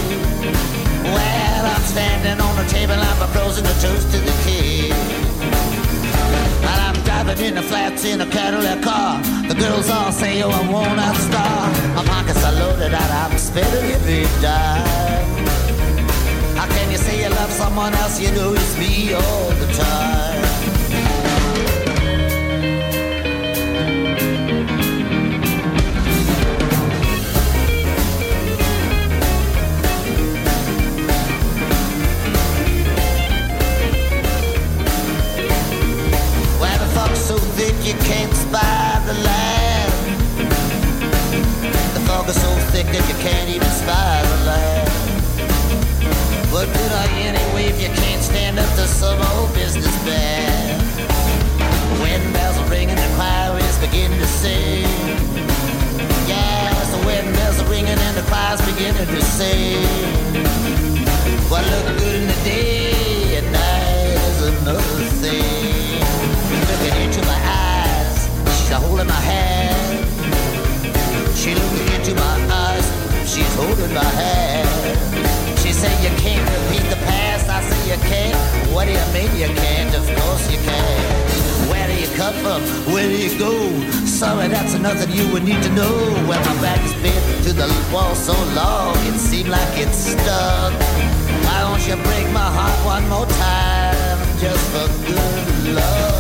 Well, 1.05 1.65
I'm 1.65 1.81
standing 1.83 2.39
on 2.39 2.55
the 2.57 2.69
table, 2.69 2.93
I'm 2.95 3.17
proposing 3.17 3.65
a 3.65 3.75
toast 3.81 4.11
to 4.13 4.19
the 4.19 4.37
king. 4.45 4.93
And 6.69 6.81
I'm 6.85 7.03
driving 7.05 7.47
in 7.47 7.55
the 7.55 7.63
flats 7.63 8.05
in 8.05 8.21
a 8.21 8.27
Cadillac 8.27 8.83
car. 8.83 9.23
The 9.49 9.55
girls 9.55 9.89
all 9.89 10.13
say, 10.13 10.43
oh, 10.43 10.51
I 10.51 10.71
want 10.71 11.01
a 11.01 11.15
star. 11.19 11.71
My 11.95 12.05
pockets 12.05 12.45
are 12.45 12.53
loaded 12.53 12.93
and 12.93 13.13
I'm 13.23 13.39
spending 13.39 13.91
every 13.91 14.25
dime. 14.43 15.47
How 16.59 16.67
can 16.67 16.91
you 16.91 16.99
say 16.99 17.23
you 17.23 17.31
love 17.31 17.51
someone 17.51 17.95
else? 17.95 18.21
You 18.21 18.33
know 18.33 18.53
it's 18.53 18.77
me 18.79 19.15
all 19.15 19.49
the 19.49 19.73
time. 19.73 20.46
Can't 38.07 38.33
spy 38.35 39.03
the 39.05 39.15
land. 39.15 39.93
The 41.95 42.01
fog 42.07 42.29
is 42.29 42.41
so 42.41 42.51
thick 42.71 42.87
that 42.95 43.03
you 43.11 43.17
can't 43.19 43.51
even 43.51 43.69
spy 43.83 44.23
the 44.23 44.39
land. 44.47 44.91
What 46.55 46.67
good 46.71 46.93
are 46.99 47.09
you 47.19 47.35
anyway 47.35 47.65
if 47.67 47.83
you 47.83 47.91
can't 47.99 48.23
stand 48.23 48.61
up 48.61 48.71
to 48.79 48.87
some 48.87 49.19
old 49.35 49.53
businessman? 49.55 50.79
Wedding 51.99 52.33
bells 52.33 52.57
are 52.59 52.71
ringing, 52.71 52.95
the 52.95 53.11
choir 53.19 53.59
is 53.59 53.79
beginning 53.79 54.21
to 54.21 54.27
sing. 54.27 54.87
Yes, 56.31 56.87
the 56.95 57.05
wedding 57.05 57.33
bells 57.33 57.61
are 57.61 57.69
ringing 57.69 57.99
and 58.07 58.17
the 58.17 58.23
choir's 58.31 58.63
beginning 58.71 59.09
to 59.17 59.23
sing. 59.23 59.83
What 61.51 61.67
looked 61.67 61.99
good 61.99 62.15
in 62.23 62.29
the 62.29 62.39
day 62.45 62.86
you? 82.47 82.93
Where 82.93 83.11
you 83.11 83.39
go? 83.39 83.53
Sorry, 84.07 84.49
that's 84.49 84.75
nothing 84.75 85.11
you 85.11 85.31
would 85.33 85.45
need 85.45 85.63
to 85.63 85.71
know. 85.71 85.95
Well, 86.29 86.41
my 86.41 86.63
back 86.63 86.81
has 86.81 86.95
been 87.03 87.43
to 87.45 87.53
the 87.53 87.69
wall 87.93 88.15
so 88.15 88.33
long, 88.55 88.97
it 89.07 89.19
seemed 89.19 89.49
like 89.49 89.73
it's 89.75 89.99
stuck. 89.99 90.73
Why 91.45 91.61
don't 91.61 91.87
you 91.87 91.97
break 92.05 92.27
my 92.33 92.49
heart 92.57 92.79
one 92.85 93.09
more 93.09 93.27
time, 93.27 94.19
just 94.39 94.65
for 94.73 94.89
good 95.07 95.75
love? 95.75 96.16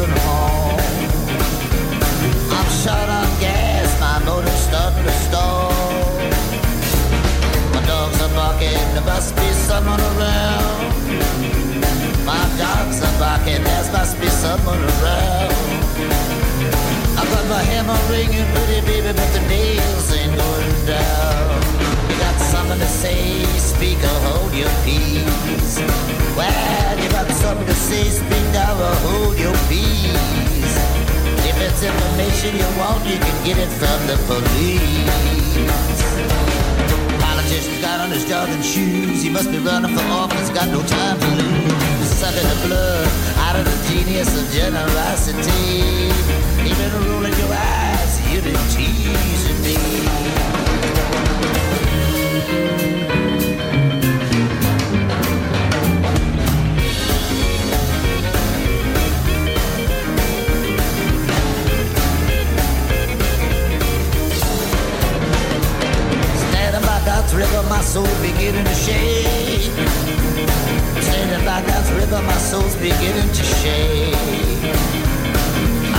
I'm 0.00 0.06
short 2.70 3.08
on 3.10 3.26
gas, 3.40 3.98
my 3.98 4.22
motor's 4.24 4.52
starting 4.52 5.02
to 5.02 5.10
stall. 5.26 5.72
My 7.74 7.82
dogs 7.84 8.22
are 8.22 8.30
barking, 8.30 8.78
there 8.94 9.02
must 9.02 9.34
be 9.34 9.50
someone 9.50 9.98
around. 9.98 10.94
My 12.24 12.46
dogs 12.56 13.02
are 13.02 13.18
barking, 13.18 13.64
there 13.64 13.92
must 13.92 14.20
be 14.20 14.28
someone 14.28 14.78
around. 14.78 15.52
I 17.18 17.24
got 17.26 17.48
my 17.48 17.62
hammer 17.66 17.98
ringing, 18.08 18.46
pretty 18.54 18.80
baby, 18.86 19.12
but 19.18 19.32
the 19.34 19.40
nails 19.50 20.12
ain't 20.14 20.36
going 20.36 20.86
down. 20.86 21.60
You 22.08 22.16
got 22.22 22.38
something 22.38 22.78
to 22.78 22.86
say, 22.86 23.42
speaker, 23.58 24.06
hold 24.30 24.54
your 24.54 24.70
peace. 24.84 25.80
Well, 26.36 27.07
something 27.38 27.66
to 27.66 27.74
say, 27.74 28.02
speak 28.10 28.46
now 28.52 28.74
or 28.74 28.94
hold 29.06 29.38
your 29.38 29.54
peace. 29.70 30.74
If 31.46 31.56
it's 31.62 31.82
information 31.82 32.58
you 32.58 32.68
want, 32.78 33.06
you 33.06 33.18
can 33.18 33.36
get 33.46 33.56
it 33.58 33.70
from 33.78 33.98
the 34.10 34.16
police. 34.26 35.54
Politician's 37.22 37.80
got 37.80 38.00
on 38.00 38.10
his 38.10 38.24
jogging 38.26 38.62
shoes. 38.62 39.22
He 39.22 39.30
must 39.30 39.50
be 39.50 39.58
running 39.58 39.94
for 39.96 40.04
office, 40.10 40.50
got 40.50 40.68
no 40.68 40.82
time 40.82 41.18
to 41.20 41.28
lose. 41.38 42.10
Sucking 42.18 42.48
the 42.52 42.58
blood 42.66 43.06
out 43.46 43.56
of 43.56 43.64
the 43.70 43.76
genius 43.88 44.30
of 44.34 44.46
generosity. 44.50 46.10
Even 46.66 46.88
rolling 47.06 47.36
your 47.38 47.52
eyes, 47.54 48.12
you've 48.30 48.44
been 48.44 48.62
teasing 48.74 49.57
beginning 68.38 68.64
to 68.64 68.74
shake. 68.74 69.72
Standing 71.02 71.44
by 71.44 71.60
God's 71.66 71.90
river, 71.92 72.22
my 72.22 72.38
soul's 72.38 72.76
beginning 72.76 73.28
to 73.38 73.44
shake. 73.58 74.14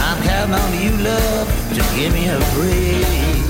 I'm 0.06 0.24
counting 0.24 0.56
on 0.56 0.72
you, 0.82 0.92
love, 1.04 1.48
to 1.76 1.82
give 1.98 2.14
me 2.14 2.30
a 2.30 2.40
break. 2.56 3.44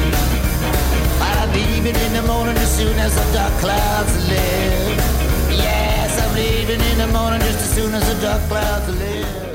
I'll 1.22 1.54
be 1.54 1.64
leaving 1.72 1.96
in 1.96 2.14
the 2.14 2.24
morning 2.24 2.58
as 2.58 2.76
soon 2.76 2.98
as 2.98 3.14
the 3.14 3.26
dark 3.32 3.54
clouds 3.62 4.16
lift. 4.28 5.06
Yes, 5.52 6.20
I'm 6.24 6.34
leaving 6.34 6.82
in 6.82 6.98
the 6.98 7.08
morning 7.14 7.42
just 7.42 7.60
as 7.60 7.72
soon 7.76 7.94
as 7.94 8.06
the 8.12 8.20
dark 8.22 8.42
clouds 8.50 8.90
lift. 8.98 9.49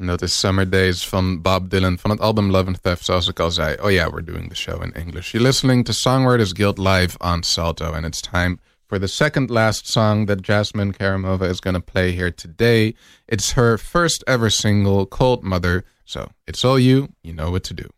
En 0.00 0.06
dat 0.06 0.22
is 0.22 0.38
Summer 0.38 0.70
Days 0.70 1.08
van 1.08 1.42
Bob 1.42 1.70
Dylan 1.70 1.98
van 1.98 2.10
het 2.10 2.20
album 2.20 2.50
Love 2.50 2.66
and 2.66 2.82
Theft, 2.82 3.04
zoals 3.04 3.28
ik 3.28 3.40
al 3.40 3.50
zei. 3.50 3.76
Oh 3.80 3.90
yeah, 3.90 4.12
we're 4.12 4.24
doing 4.24 4.48
the 4.48 4.56
show 4.56 4.82
in 4.82 4.92
English. 4.94 5.32
You're 5.32 5.46
listening 5.46 5.84
to 5.84 5.92
Songwriters 5.92 6.52
Guild 6.52 6.78
live 6.78 7.16
on 7.18 7.42
Salto, 7.42 7.92
and 7.92 8.06
it's 8.06 8.20
time 8.20 8.58
for 8.86 8.98
the 8.98 9.06
second 9.06 9.50
last 9.50 9.92
song 9.92 10.26
that 10.26 10.40
Jasmine 10.40 10.92
Karamova 10.92 11.50
is 11.50 11.60
going 11.60 11.74
to 11.74 11.92
play 11.92 12.12
here 12.12 12.30
today. 12.30 12.94
It's 13.26 13.52
her 13.52 13.76
first 13.76 14.24
ever 14.26 14.48
single, 14.50 15.06
Cold 15.06 15.42
Mother. 15.42 15.84
So 16.04 16.30
it's 16.46 16.64
all 16.64 16.78
you, 16.78 17.08
you 17.22 17.34
know 17.34 17.50
what 17.50 17.62
to 17.64 17.74
do. 17.74 17.88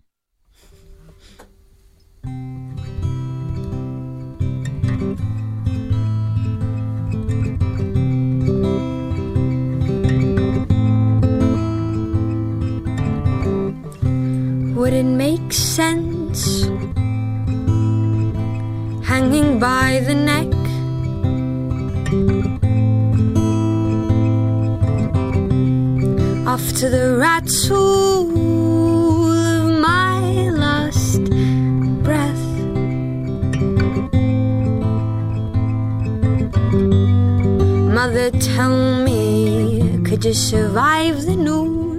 Would 14.83 14.95
it 14.95 15.05
make 15.05 15.53
sense 15.53 16.65
hanging 19.07 19.61
by 19.61 20.03
the 20.09 20.15
neck? 20.31 20.49
Off 26.49 26.67
to 26.81 26.89
the 26.89 27.17
rattle 27.17 28.27
of 29.31 29.81
my 29.81 30.51
last 30.51 31.23
breath. 32.03 32.47
Mother, 37.95 38.33
tell 38.33 39.05
me, 39.05 40.03
could 40.05 40.25
you 40.25 40.35
survive 40.35 41.25
the 41.25 41.37
news? 41.37 41.92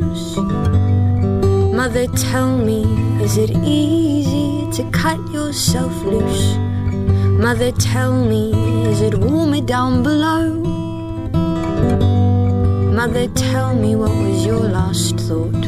Mother, 1.84 2.08
tell 2.16 2.58
me, 2.58 2.86
is 3.22 3.36
it 3.36 3.50
easy 3.62 4.72
to 4.72 4.90
cut 4.92 5.20
yourself 5.34 5.92
loose? 6.04 6.56
Mother, 7.38 7.74
tell 7.74 8.14
me, 8.14 8.54
is 8.90 9.02
it 9.02 9.16
warmer 9.16 9.60
down 9.60 10.02
below? 10.02 10.64
Mother, 13.00 13.28
tell 13.36 13.76
me, 13.76 13.98
what 13.98 14.12
was 14.12 14.46
your 14.46 14.62
last 14.62 15.20
thought? 15.28 15.66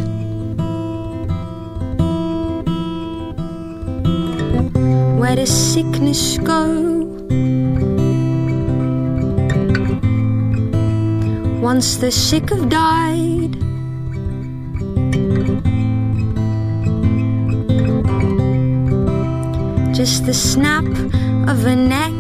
Where 5.20 5.36
does 5.36 5.52
sickness 5.52 6.38
go? 6.38 6.64
Once 11.60 11.98
the 11.98 12.10
sick 12.10 12.52
have 12.52 12.70
died. 12.70 13.65
Just 19.96 20.26
the 20.26 20.34
snap 20.34 20.84
of 21.48 21.66
a 21.66 21.74
neck, 21.74 22.12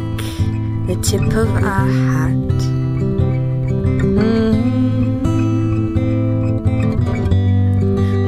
the 0.87 0.95
tip 1.03 1.27
of 1.35 1.49
a 1.57 1.83
hat. 2.09 2.49
Mm. 3.99 4.55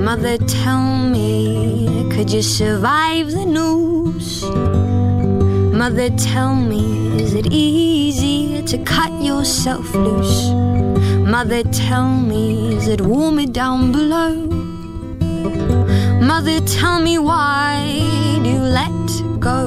Mother, 0.03 0.37
tell 0.37 0.97
me, 0.97 2.09
could 2.11 2.29
you 2.29 2.41
survive 2.41 3.31
the 3.31 3.45
news? 3.45 4.43
Mother, 5.73 6.09
tell 6.17 6.53
me, 6.53 7.21
is 7.21 7.33
it 7.33 7.47
easy 7.49 8.61
to 8.63 8.77
cut 8.83 9.13
yourself 9.23 9.95
loose? 9.95 10.49
Mother, 11.25 11.63
tell 11.63 12.09
me, 12.09 12.75
is 12.75 12.89
it 12.89 12.99
warmer 12.99 13.45
down 13.45 13.93
below? 13.93 14.35
Mother, 16.19 16.59
tell 16.61 16.99
me 16.99 17.17
why 17.17 17.79
do 18.43 18.49
you 18.49 18.59
let 18.59 18.96
go? 19.47 19.59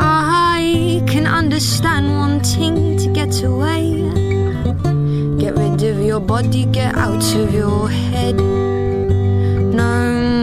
I 0.00 1.02
can 1.12 1.26
understand 1.40 2.04
wanting 2.22 2.76
to 3.02 3.08
get 3.18 3.34
away. 3.50 3.84
Get 5.42 5.52
rid 5.60 5.82
of 5.90 5.98
your 6.10 6.20
body, 6.20 6.64
get 6.78 6.94
out 7.06 7.26
of 7.40 7.48
your 7.62 7.88
head. 8.12 8.36
No 9.82 9.94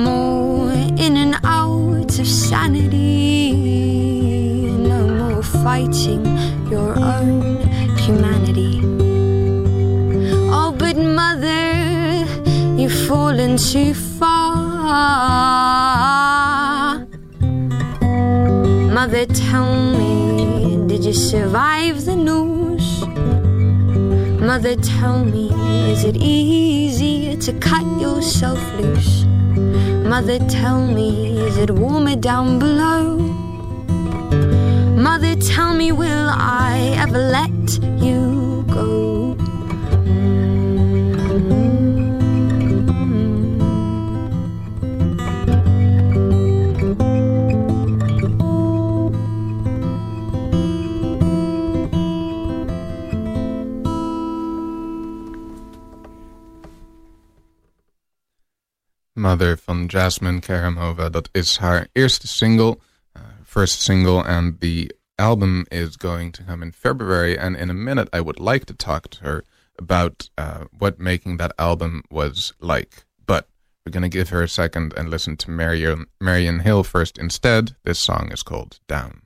more 0.07 0.72
in 1.05 1.14
and 1.24 1.36
out 1.43 2.14
of 2.22 2.28
sanity. 2.28 3.51
No 4.91 4.99
more 5.20 5.43
fighting 5.64 6.24
your 6.74 6.91
own 7.14 7.38
humanity. 8.05 8.74
Oh, 10.57 10.72
but 10.82 10.97
mother, 11.22 11.64
you've 12.80 12.99
fallen 13.07 13.57
too 13.57 13.93
tell 19.54 19.76
me, 19.99 20.88
did 20.88 21.06
you 21.06 21.14
survive 21.14 22.06
the 22.06 22.16
news? 22.16 23.06
Mother, 24.49 24.76
tell 24.78 25.24
me, 25.24 25.51
is 25.91 26.04
it 26.06 26.18
easy 26.18 27.38
to 27.38 27.54
cut 27.60 27.86
yourself 28.01 28.60
loose? 28.80 29.26
Mother, 30.14 30.39
tell 30.49 30.82
me, 30.82 31.38
is 31.38 31.58
it 31.58 31.70
warmer 31.70 32.16
down 32.16 32.58
below? 32.58 33.20
Mother, 35.08 35.36
tell 35.36 35.72
me, 35.76 35.91
will 35.91 36.30
I 36.32 36.95
ever 37.04 37.20
let 37.20 37.68
you 38.04 38.33
Mother 59.34 59.56
van 59.56 59.88
Jasmine 59.88 60.42
Karamova. 60.42 61.12
Dat 61.12 61.30
is 61.34 61.58
haar 61.58 61.88
eerste 61.96 62.28
single, 62.28 62.80
uh, 63.16 63.22
first 63.44 63.82
single, 63.82 64.22
and 64.22 64.60
the 64.60 64.92
album 65.18 65.66
is 65.72 65.98
going 65.98 66.32
to 66.34 66.44
come 66.44 66.62
in 66.62 66.72
February. 66.72 67.36
And 67.36 67.56
in 67.56 67.72
a 67.72 67.74
minute, 67.74 68.10
I 68.14 68.22
would 68.22 68.40
like 68.40 68.66
to 68.66 68.76
talk 68.76 69.10
to 69.10 69.24
her 69.24 69.44
about 69.80 70.30
uh, 70.38 70.66
what 70.78 71.00
making 71.00 71.38
that 71.38 71.52
album 71.58 72.04
was 72.12 72.54
like. 72.60 73.06
But 73.26 73.48
we're 73.84 73.92
going 73.92 74.04
to 74.12 74.18
give 74.18 74.30
her 74.30 74.44
a 74.44 74.48
second 74.48 74.94
and 74.96 75.10
listen 75.10 75.36
to 75.38 75.50
Marian, 75.50 76.06
Marian 76.22 76.60
Hill 76.60 76.84
first 76.84 77.18
instead. 77.18 77.76
This 77.86 77.98
song 77.98 78.32
is 78.32 78.44
called 78.44 78.80
Down. 78.88 79.24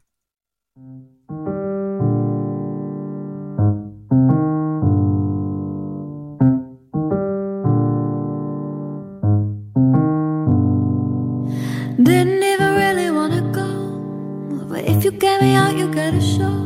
You 15.07 15.13
get 15.13 15.41
me 15.41 15.55
out, 15.55 15.77
you 15.77 15.87
get 15.93 16.13
a 16.13 16.19
show. 16.19 16.57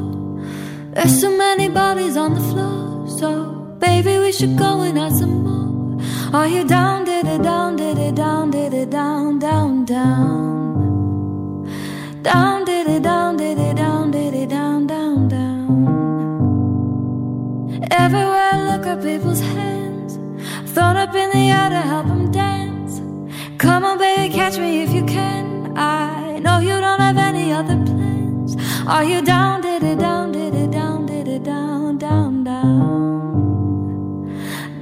There's 0.93 1.21
so 1.21 1.29
many 1.37 1.69
bodies 1.69 2.17
on 2.17 2.33
the 2.33 2.41
floor, 2.49 3.07
so 3.07 3.29
baby, 3.77 4.17
we 4.17 4.31
should 4.31 4.57
go 4.57 4.81
and 4.81 4.97
add 4.97 5.15
some 5.15 5.43
more. 5.43 6.01
Are 6.33 6.47
you 6.47 6.63
down, 6.67 7.05
did 7.05 7.27
it, 7.27 7.43
down, 7.43 7.75
did 7.75 7.99
it, 7.99 8.15
down, 8.15 8.49
did 8.49 8.73
it, 8.73 8.89
down, 8.89 9.37
down, 9.37 9.85
down? 9.85 11.69
Down, 12.23 12.65
did 12.65 12.87
it, 12.87 13.03
down, 13.03 13.37
did 13.37 13.59
it, 13.59 13.75
down, 13.75 14.09
did 14.09 14.33
it, 14.33 14.49
down, 14.49 14.87
down, 14.87 15.27
down. 15.27 15.69
Everywhere 17.91 18.49
I 18.53 18.57
look 18.71 18.87
at 18.87 19.03
people's 19.03 19.41
hands, 19.41 20.15
thrown 20.73 20.97
up 20.97 21.13
in 21.13 21.29
the 21.29 21.51
air 21.51 21.69
to 21.69 21.81
help 21.91 22.07
them 22.07 22.31
dance. 22.31 23.01
Come 23.59 23.83
on, 23.85 23.99
baby, 23.99 24.33
catch 24.33 24.57
me 24.57 24.81
if 24.81 24.91
you 24.91 25.05
can. 25.05 25.77
I 25.77 26.39
know 26.39 26.57
you 26.57 26.79
don't 26.85 26.99
have 26.99 27.17
any 27.19 27.51
other 27.53 27.75
plans. 27.75 27.90
Are 28.87 29.03
you 29.03 29.21
down, 29.21 29.61
did 29.61 29.83
it, 29.83 29.99
down, 29.99 30.31
did 30.31 30.55
it, 30.55 30.71
down, 30.71 31.05
did 31.05 31.27
it, 31.27 31.43
down, 31.43 31.99
down, 31.99 32.43
down? 32.43 32.81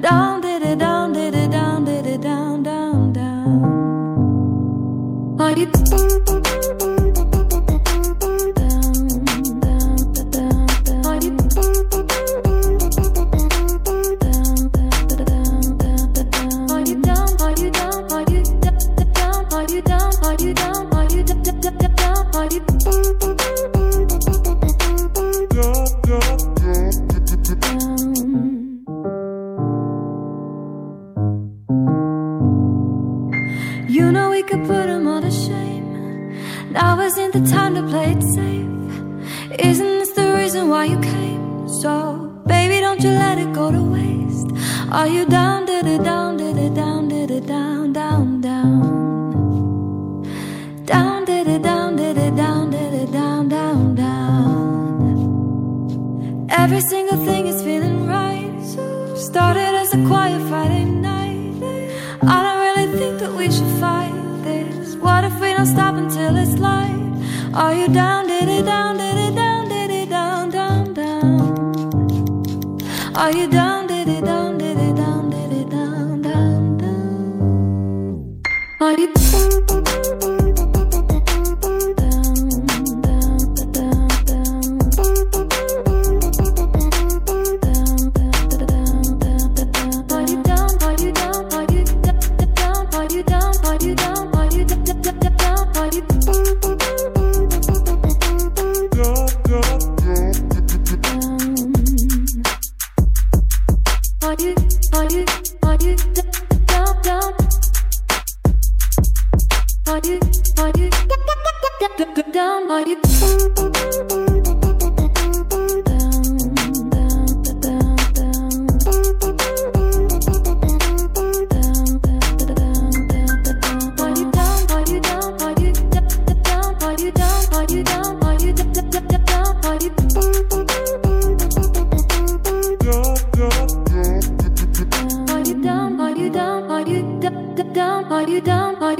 Down, 0.02 0.40
did 0.42 0.62
it, 0.62 0.80
down, 0.80 1.12
did 1.12 1.36
it, 1.36 1.52
down, 1.52 1.84
did 1.84 2.06
it, 2.06 2.22
down, 2.22 2.64
down, 2.64 3.12
down? 3.12 3.42
Are 5.42 5.52
you 5.52 5.70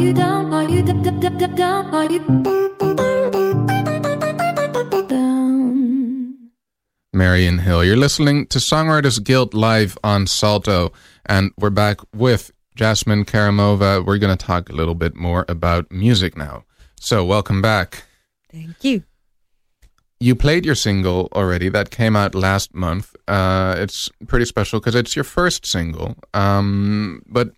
you 0.10 0.16
down? 0.16 0.52
Are 0.54 0.68
you 0.68 0.82
down? 0.82 1.94
Are 1.94 2.12
you 2.12 2.20
down? 5.08 6.50
Marian 7.14 7.60
Hill. 7.60 7.84
You're 7.84 7.96
listening 7.96 8.48
to 8.48 8.58
Songwriters 8.58 9.24
Guild 9.24 9.54
live 9.54 10.00
on 10.04 10.26
Salto, 10.26 10.92
and 11.28 11.52
we're 11.60 11.70
back 11.70 12.00
with 12.12 12.50
Jasmine 12.76 13.24
Karamova. 13.24 14.04
We're 14.04 14.18
going 14.18 14.36
to 14.36 14.46
talk 14.46 14.70
a 14.70 14.74
little 14.74 14.96
bit 14.96 15.16
more 15.16 15.46
about 15.48 15.92
music 15.92 16.36
now. 16.36 16.64
So, 17.00 17.24
welcome 17.24 17.62
back. 17.62 18.06
Thank 18.52 18.84
you. 18.84 19.04
You 20.20 20.36
played 20.36 20.66
your 20.66 20.76
single 20.76 21.30
already 21.34 21.70
that 21.70 21.92
came 21.92 22.16
out 22.16 22.34
last 22.34 22.74
month. 22.74 23.16
Uh, 23.28 23.76
it's 23.78 24.10
pretty 24.28 24.46
special 24.46 24.80
because 24.80 24.96
it's 24.96 25.16
your 25.16 25.24
first 25.24 25.68
single. 25.68 26.16
Um, 26.34 27.22
but 27.28 27.52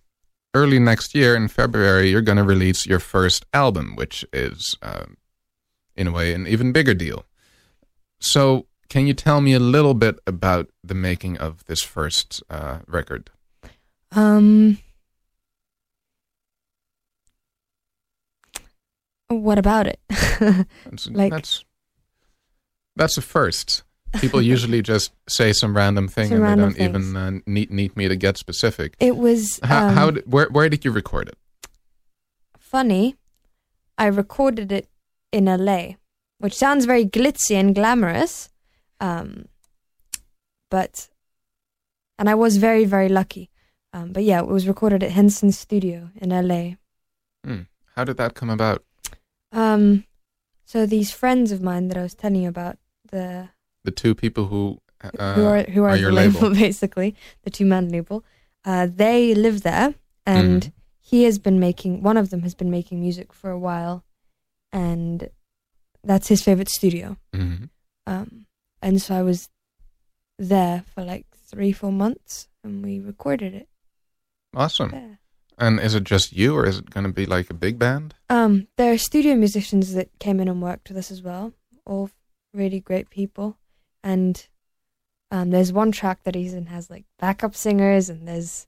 early 0.54 0.78
next 0.78 1.14
year 1.14 1.34
in 1.34 1.48
February, 1.48 2.10
you're 2.10 2.22
going 2.22 2.38
to 2.38 2.44
release 2.44 2.86
your 2.86 3.00
first 3.00 3.46
album, 3.52 3.96
which 3.96 4.24
is, 4.32 4.76
uh, 4.82 5.04
in 5.96 6.06
a 6.08 6.12
way, 6.12 6.34
an 6.34 6.46
even 6.46 6.72
bigger 6.72 6.94
deal. 6.94 7.24
So, 8.20 8.66
can 8.88 9.06
you 9.06 9.14
tell 9.14 9.40
me 9.40 9.54
a 9.54 9.58
little 9.58 9.94
bit 9.94 10.18
about 10.26 10.68
the 10.84 10.94
making 10.94 11.38
of 11.38 11.64
this 11.64 11.82
first 11.82 12.42
uh, 12.50 12.80
record? 12.86 13.30
Um, 14.10 14.78
what 19.28 19.58
about 19.58 19.86
it? 19.86 19.98
like 21.10 21.32
that's 21.32 21.64
that's 22.96 23.16
a 23.16 23.22
first. 23.22 23.82
People 24.20 24.42
usually 24.54 24.82
just 24.82 25.12
say 25.28 25.52
some 25.52 25.74
random 25.76 26.08
thing 26.08 26.28
Some 26.28 26.42
and 26.42 26.60
they 26.60 26.62
don't 26.62 26.78
even 26.80 27.16
uh, 27.16 27.30
need 27.46 27.70
need 27.70 27.96
me 27.96 28.08
to 28.08 28.16
get 28.16 28.36
specific. 28.36 28.94
it 29.00 29.16
was 29.16 29.58
How, 29.62 29.88
um, 29.88 29.94
how 29.94 30.10
d- 30.10 30.22
where 30.26 30.48
where 30.50 30.68
did 30.68 30.84
you 30.84 30.90
record 30.92 31.28
it? 31.28 31.36
funny. 32.58 33.16
I 33.98 34.06
recorded 34.06 34.72
it 34.72 34.88
in 35.30 35.44
LA, 35.44 35.94
which 36.38 36.54
sounds 36.54 36.86
very 36.86 37.04
glitzy 37.04 37.54
and 37.54 37.74
glamorous. 37.74 38.48
Um, 39.00 39.46
but, 40.70 41.10
and 42.18 42.30
I 42.30 42.34
was 42.34 42.56
very, 42.56 42.84
very 42.86 43.08
lucky. 43.10 43.50
Um, 43.92 44.12
but 44.12 44.24
yeah, 44.24 44.40
it 44.40 44.46
was 44.46 44.66
recorded 44.66 45.02
at 45.02 45.10
Henson 45.10 45.52
Studio 45.52 46.08
in 46.16 46.30
LA. 46.30 46.76
Hmm. 47.44 47.62
How 47.94 48.04
did 48.04 48.16
that 48.16 48.34
come 48.34 48.48
about? 48.48 48.82
Um, 49.52 50.04
so 50.64 50.86
these 50.86 51.10
friends 51.10 51.52
of 51.52 51.60
mine 51.60 51.88
that 51.88 51.98
I 51.98 52.02
was 52.02 52.14
telling 52.14 52.40
you 52.42 52.48
about, 52.48 52.78
the 53.10 53.50
The 53.84 53.90
two 53.90 54.14
people 54.14 54.46
who 54.46 54.78
uh, 55.18 55.34
who 55.34 55.44
are 55.44 55.62
who 55.64 55.82
are, 55.84 55.90
are 55.90 55.96
your 55.96 56.12
label, 56.12 56.40
label. 56.42 56.54
basically 56.66 57.14
the 57.42 57.50
two 57.50 57.64
man 57.66 57.88
label. 57.88 58.24
Uh, 58.64 58.86
they 58.86 59.34
live 59.34 59.62
there, 59.62 59.94
and 60.24 60.62
Mhm. 60.62 60.72
he 61.00 61.24
has 61.24 61.38
been 61.38 61.58
making. 61.58 62.02
One 62.02 62.16
of 62.16 62.30
them 62.30 62.42
has 62.42 62.54
been 62.54 62.70
making 62.70 63.00
music 63.00 63.32
for 63.32 63.50
a 63.50 63.58
while, 63.58 64.04
and 64.72 65.28
that's 66.04 66.28
his 66.28 66.42
favorite 66.42 66.68
studio. 66.68 67.16
Mhm. 67.34 67.70
Um, 68.06 68.46
and 68.80 69.02
so 69.02 69.14
I 69.16 69.22
was 69.22 69.48
there 70.38 70.84
for 70.94 71.02
like 71.04 71.26
three, 71.34 71.72
four 71.72 71.92
months, 71.92 72.48
and 72.64 72.84
we 72.84 73.00
recorded 73.00 73.54
it 73.54 73.68
Awesome. 74.54 74.90
there. 74.90 75.18
And 75.58 75.78
is 75.80 75.94
it 75.94 76.04
just 76.04 76.32
you, 76.32 76.54
or 76.56 76.66
is 76.66 76.78
it 76.78 76.90
going 76.90 77.04
to 77.06 77.12
be 77.12 77.26
like 77.26 77.50
a 77.50 77.54
big 77.54 77.78
band? 77.78 78.14
Um, 78.30 78.68
there 78.76 78.92
are 78.92 78.98
studio 78.98 79.34
musicians 79.36 79.92
that 79.94 80.18
came 80.18 80.40
in 80.40 80.48
and 80.48 80.62
worked 80.62 80.88
with 80.88 80.96
us 80.98 81.10
as 81.10 81.22
well, 81.22 81.52
all 81.84 82.10
really 82.54 82.80
great 82.80 83.10
people. 83.10 83.58
And 84.02 84.46
um, 85.30 85.50
there's 85.50 85.72
one 85.72 85.92
track 85.92 86.24
that 86.24 86.34
he's 86.34 86.54
in 86.54 86.66
has 86.66 86.90
like 86.90 87.04
backup 87.18 87.54
singers, 87.54 88.08
and 88.10 88.26
there's 88.28 88.66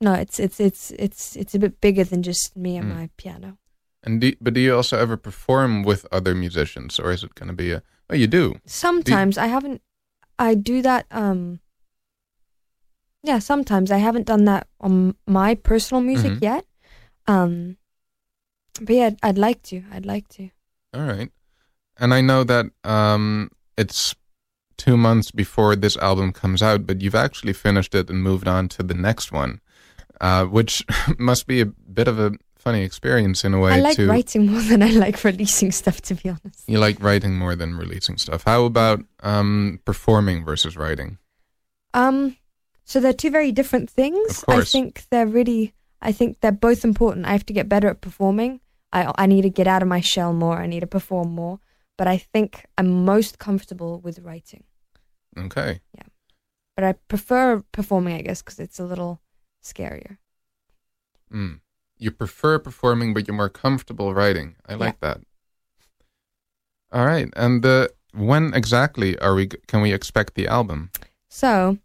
no, 0.00 0.14
it's 0.14 0.38
it's 0.40 0.58
it's 0.60 0.90
it's 0.92 1.36
it's 1.36 1.54
a 1.54 1.58
bit 1.58 1.80
bigger 1.80 2.04
than 2.04 2.22
just 2.22 2.56
me 2.56 2.76
and 2.76 2.90
Mm. 2.90 2.94
my 2.96 3.10
piano. 3.16 3.58
And 4.04 4.20
do, 4.20 4.32
but 4.40 4.54
do 4.54 4.60
you 4.60 4.74
also 4.74 4.98
ever 4.98 5.16
perform 5.16 5.84
with 5.84 6.06
other 6.10 6.34
musicians, 6.34 6.98
or 6.98 7.12
is 7.12 7.22
it 7.22 7.34
going 7.36 7.46
to 7.48 7.54
be 7.54 7.70
a? 7.70 7.82
Oh, 8.10 8.16
you 8.16 8.26
do. 8.26 8.56
Sometimes 8.66 9.38
I 9.38 9.46
haven't. 9.46 9.80
I 10.38 10.54
do 10.54 10.82
that. 10.82 11.06
Um. 11.10 11.60
Yeah, 13.22 13.38
sometimes 13.38 13.90
I 13.92 13.98
haven't 13.98 14.26
done 14.26 14.44
that 14.46 14.66
on 14.80 15.14
my 15.26 15.54
personal 15.54 16.00
music 16.02 16.32
Mhm. 16.32 16.42
yet. 16.42 16.66
Um. 17.28 17.76
But 18.80 18.96
yeah, 18.96 19.10
I'd 19.22 19.38
like 19.38 19.62
to. 19.64 19.84
I'd 19.92 20.06
like 20.06 20.26
to. 20.28 20.50
All 20.92 21.02
right. 21.02 21.30
And 21.98 22.12
I 22.12 22.20
know 22.20 22.42
that 22.42 22.66
um, 22.84 23.50
it's 23.76 24.14
two 24.76 24.96
months 24.96 25.30
before 25.30 25.76
this 25.76 25.96
album 25.98 26.32
comes 26.32 26.62
out, 26.62 26.86
but 26.86 27.00
you've 27.00 27.14
actually 27.14 27.52
finished 27.52 27.94
it 27.94 28.10
and 28.10 28.22
moved 28.22 28.48
on 28.48 28.68
to 28.70 28.82
the 28.82 28.94
next 28.94 29.32
one, 29.32 29.60
uh, 30.20 30.44
which 30.44 30.84
must 31.18 31.46
be 31.46 31.60
a 31.60 31.66
bit 31.66 32.08
of 32.08 32.18
a 32.18 32.32
funny 32.56 32.82
experience 32.82 33.44
in 33.44 33.54
a 33.54 33.58
way. 33.58 33.72
I 33.72 33.80
like 33.80 33.96
to 33.96 34.08
writing 34.08 34.46
more 34.46 34.62
than 34.62 34.82
I 34.82 34.90
like 34.90 35.22
releasing 35.24 35.72
stuff, 35.72 36.00
to 36.02 36.14
be 36.14 36.28
honest. 36.28 36.68
you 36.68 36.78
like 36.78 37.00
writing 37.02 37.36
more 37.36 37.56
than 37.56 37.76
releasing 37.76 38.18
stuff. 38.18 38.44
How 38.44 38.64
about 38.64 39.00
um, 39.20 39.80
performing 39.84 40.44
versus 40.44 40.76
writing? 40.76 41.18
Um, 41.92 42.36
so 42.84 43.00
they're 43.00 43.12
two 43.12 43.30
very 43.30 43.52
different 43.52 43.90
things. 43.90 44.38
Of 44.38 44.46
course. 44.46 44.74
I 44.74 44.78
think 44.78 45.04
they're 45.10 45.26
really. 45.26 45.74
I 46.00 46.12
think 46.12 46.40
they're 46.40 46.52
both 46.52 46.84
important. 46.84 47.26
I 47.26 47.32
have 47.32 47.46
to 47.46 47.52
get 47.52 47.68
better 47.68 47.88
at 47.88 48.00
performing. 48.00 48.60
I 48.92 49.12
I 49.16 49.26
need 49.26 49.42
to 49.42 49.50
get 49.50 49.66
out 49.66 49.82
of 49.82 49.88
my 49.88 50.00
shell 50.00 50.32
more. 50.32 50.56
I 50.58 50.66
need 50.66 50.80
to 50.80 50.86
perform 50.86 51.34
more. 51.34 51.60
But 51.98 52.08
I 52.08 52.18
think 52.18 52.66
I'm 52.78 53.04
most 53.04 53.38
comfortable 53.38 54.00
with 54.00 54.18
writing. 54.20 54.64
Okay. 55.36 55.80
Yeah. 55.96 56.02
But 56.74 56.84
I 56.84 56.92
prefer 57.08 57.62
performing, 57.72 58.14
I 58.16 58.22
guess, 58.22 58.42
because 58.42 58.58
it's 58.58 58.78
a 58.80 58.84
little 58.84 59.20
scarier. 59.62 60.16
Mm. 61.32 61.60
You 61.98 62.10
prefer 62.10 62.58
performing, 62.58 63.14
but 63.14 63.28
you're 63.28 63.36
more 63.36 63.48
comfortable 63.50 64.14
writing. 64.14 64.56
I 64.66 64.74
like 64.74 65.00
that. 65.00 65.20
All 66.90 67.06
right. 67.06 67.28
And 67.36 67.64
uh, 67.64 67.88
when 68.12 68.52
exactly 68.54 69.18
are 69.18 69.34
we? 69.34 69.48
Can 69.66 69.80
we 69.82 69.92
expect 69.92 70.34
the 70.34 70.46
album? 70.48 70.90
So, 71.28 71.78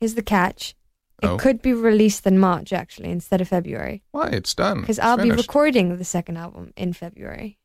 here's 0.00 0.14
the 0.14 0.22
catch. 0.22 0.74
It 1.22 1.26
Oh. 1.28 1.36
could 1.36 1.62
be 1.62 1.72
released 1.72 2.26
in 2.26 2.38
March, 2.38 2.72
actually, 2.72 3.10
instead 3.10 3.40
of 3.40 3.48
February. 3.48 4.02
Why? 4.10 4.28
It's 4.28 4.54
done. 4.54 4.80
because 4.80 4.98
I'll 4.98 5.16
be 5.18 5.30
recording 5.30 5.96
the 5.96 6.04
second 6.04 6.36
album 6.36 6.72
in 6.76 6.92
February. 6.92 7.58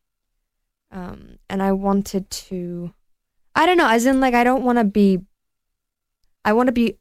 Um, 0.90 1.38
and 1.50 1.62
I 1.62 1.72
wanted 1.72 2.30
to, 2.30 2.92
I 3.54 3.66
don't 3.66 3.76
know, 3.76 3.88
as 3.88 4.06
in 4.06 4.20
like 4.20 4.34
I 4.34 4.44
don't 4.44 4.64
want 4.64 4.78
to 4.78 4.84
be, 4.84 5.20
I 6.44 6.52
want 6.52 6.68
to 6.68 6.72
be 6.72 6.96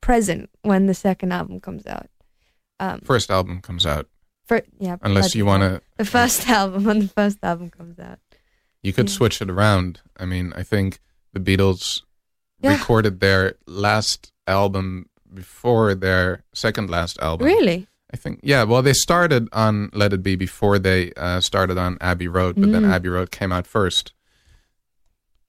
present 0.00 0.48
when 0.62 0.86
the 0.86 0.94
second 0.94 1.32
album 1.32 1.60
comes 1.60 1.86
out. 1.86 2.08
Um, 2.80 3.00
First 3.04 3.30
album 3.30 3.60
comes 3.60 3.84
out, 3.84 4.06
for 4.46 4.62
yeah, 4.78 4.96
unless 5.02 5.34
you 5.34 5.44
want 5.44 5.62
to. 5.62 5.82
the 5.96 6.04
first 6.04 6.48
album 6.58 6.84
when 6.84 7.00
the 7.00 7.08
first 7.08 7.38
album 7.42 7.70
comes 7.70 7.98
out. 7.98 8.18
You 8.82 8.92
could 8.92 9.08
yeah. 9.08 9.14
switch 9.16 9.42
it 9.42 9.50
around. 9.50 10.00
I 10.16 10.24
mean, 10.24 10.52
I 10.54 10.62
think 10.62 11.00
the 11.32 11.40
Beatles 11.40 12.02
Yeah. 12.60 12.74
recorded 12.78 13.18
their 13.20 13.56
last 13.66 14.32
album 14.46 15.08
before 15.34 15.94
their 15.96 16.44
second 16.54 16.88
last 16.88 17.18
album. 17.20 17.46
Really? 17.46 17.88
I 18.12 18.16
think, 18.16 18.40
yeah. 18.42 18.62
Well, 18.64 18.80
they 18.82 18.94
started 18.94 19.48
on 19.52 19.90
Let 19.92 20.12
It 20.14 20.22
Be 20.22 20.34
before 20.34 20.78
they 20.78 21.12
uh, 21.16 21.40
started 21.40 21.76
on 21.76 21.98
Abbey 22.00 22.26
Road, 22.28 22.54
but 22.56 22.72
then 22.72 22.82
Mm. 22.84 22.90
Abbey 22.92 23.08
Road 23.10 23.30
came 23.30 23.52
out 23.52 23.66
first. 23.66 24.12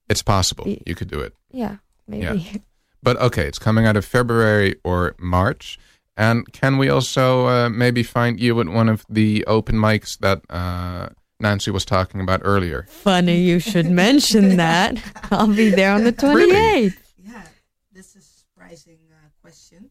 It's 0.08 0.22
possible 0.22 0.64
Y- 0.66 0.78
you 0.86 0.94
could 0.94 1.08
do 1.08 1.20
it. 1.20 1.34
Yeah, 1.52 1.76
maybe. 2.06 2.62
But 3.02 3.16
okay, 3.16 3.46
it's 3.46 3.58
coming 3.58 3.86
out 3.86 3.96
of 3.96 4.04
February 4.04 4.76
or 4.84 5.14
March. 5.18 5.78
And 6.18 6.44
can 6.52 6.76
we 6.76 6.90
also 6.90 7.46
uh, 7.46 7.70
maybe 7.70 8.02
find 8.02 8.38
you 8.38 8.60
at 8.60 8.66
one 8.68 8.90
of 8.90 9.06
the 9.08 9.42
open 9.46 9.76
mics 9.76 10.18
that 10.18 10.42
uh, 10.50 11.08
Nancy 11.40 11.70
was 11.70 11.86
talking 11.86 12.20
about 12.20 12.42
earlier? 12.44 12.84
Funny 12.90 13.40
you 13.40 13.58
should 13.58 13.86
mention 13.86 14.56
that. 14.64 14.98
I'll 15.30 15.46
be 15.46 15.70
there 15.70 15.92
on 15.94 16.04
the 16.04 16.12
28th. 16.12 16.34
Really? 16.34 16.92
Yeah, 17.24 17.42
this 17.90 18.14
is 18.16 18.16
a 18.26 18.38
surprising 18.40 18.98
uh, 19.10 19.28
question. 19.40 19.89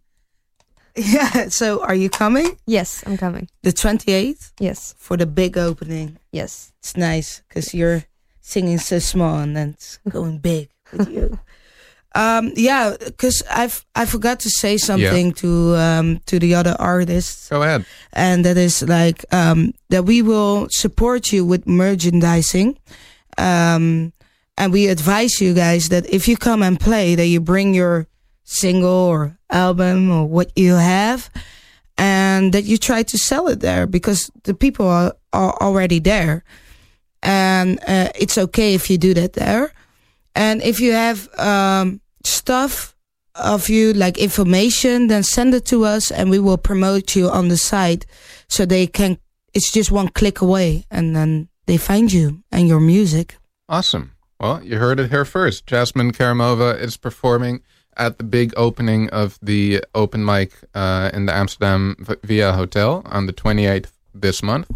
Yeah, 1.00 1.50
so 1.50 1.82
are 1.84 1.96
you 1.96 2.10
coming? 2.10 2.58
Yes, 2.68 3.04
I'm 3.08 3.18
coming. 3.18 3.48
The 3.64 3.72
28th 3.72 4.52
Yes, 4.60 4.96
for 4.98 5.18
the 5.18 5.26
big 5.26 5.58
opening. 5.58 6.18
yes. 6.32 6.72
It's 6.80 6.96
nice 6.98 7.42
because 7.48 7.74
you're 7.74 8.04
singing 8.42 8.80
so 8.80 9.00
small 9.00 9.38
and 9.40 9.56
then 9.56 9.70
it's 9.70 10.00
going 10.10 10.40
big 10.40 10.70
with 10.94 11.10
you. 11.10 11.40
Um, 12.16 12.52
yeah, 12.56 12.96
because 13.00 13.44
I've 13.52 13.86
I 13.94 14.06
forgot 14.08 14.40
to 14.40 14.50
say 14.50 14.78
something 14.78 15.32
to 15.34 15.76
um, 15.76 16.20
to 16.26 16.40
the 16.40 16.56
other 16.56 16.76
artists, 16.80 17.50
Go 17.50 17.62
ahead. 17.62 17.86
and 18.14 18.44
that 18.46 18.58
is 18.58 18.82
like 18.82 19.24
um, 19.32 19.74
that 19.90 20.06
we 20.06 20.24
will 20.24 20.68
support 20.72 21.32
you 21.32 21.46
with 21.46 21.68
merchandising, 21.68 22.80
um, 23.38 24.12
and 24.58 24.74
we 24.74 24.88
advise 24.88 25.40
you 25.40 25.54
guys 25.54 25.90
that 25.90 26.10
if 26.10 26.28
you 26.28 26.36
come 26.36 26.64
and 26.64 26.80
play, 26.80 27.14
that 27.14 27.28
you 27.28 27.40
bring 27.40 27.76
your 27.76 28.08
single 28.50 28.90
or 28.90 29.38
album 29.52 30.12
or 30.12 30.26
what 30.26 30.52
you 30.58 30.74
have, 30.74 31.30
and 31.98 32.54
that 32.54 32.64
you 32.64 32.78
try 32.78 33.04
to 33.04 33.18
sell 33.18 33.48
it 33.48 33.60
there 33.60 33.86
because 33.86 34.32
the 34.44 34.54
people 34.54 34.88
are, 34.88 35.14
are 35.32 35.54
already 35.62 36.00
there, 36.00 36.44
and 37.22 37.80
uh, 37.88 38.10
it's 38.16 38.38
okay 38.38 38.74
if 38.74 38.90
you 38.90 38.98
do 38.98 39.14
that 39.14 39.34
there, 39.34 39.72
and 40.36 40.62
if 40.64 40.80
you 40.80 40.94
have 40.94 41.30
um, 41.38 42.02
stuff 42.24 42.96
of 43.36 43.70
you 43.70 43.94
like 43.94 44.18
information, 44.18 45.08
then 45.08 45.24
send 45.24 45.54
it 45.54 45.66
to 45.66 45.86
us 45.86 46.12
and 46.12 46.30
we 46.30 46.40
will 46.40 46.58
promote 46.58 47.16
you 47.16 47.30
on 47.30 47.48
the 47.48 47.58
site 47.58 48.06
so 48.48 48.66
they 48.66 48.88
can. 48.88 49.18
It's 49.54 49.72
just 49.72 49.92
one 49.92 50.10
click 50.10 50.42
away, 50.42 50.86
and 50.92 51.16
then 51.16 51.50
they 51.66 51.78
find 51.78 52.12
you 52.12 52.44
and 52.52 52.68
your 52.68 52.80
music. 52.80 53.38
Awesome. 53.68 54.12
Well, 54.40 54.64
you 54.64 54.78
heard 54.78 55.00
it 55.00 55.10
here 55.10 55.26
first. 55.26 55.66
Jasmine 55.66 56.14
Karamova 56.14 56.80
is 56.80 56.98
performing 56.98 57.62
at 57.98 58.18
the 58.18 58.24
big 58.24 58.54
opening 58.56 59.10
of 59.10 59.38
the 59.42 59.84
open 59.94 60.24
mic 60.24 60.54
uh, 60.74 61.10
in 61.14 61.26
the 61.26 61.34
Amsterdam 61.34 61.96
Via 62.24 62.54
Hotel 62.54 63.02
on 63.06 63.26
the 63.26 63.34
28th 63.34 63.92
this 64.14 64.42
month. 64.42 64.70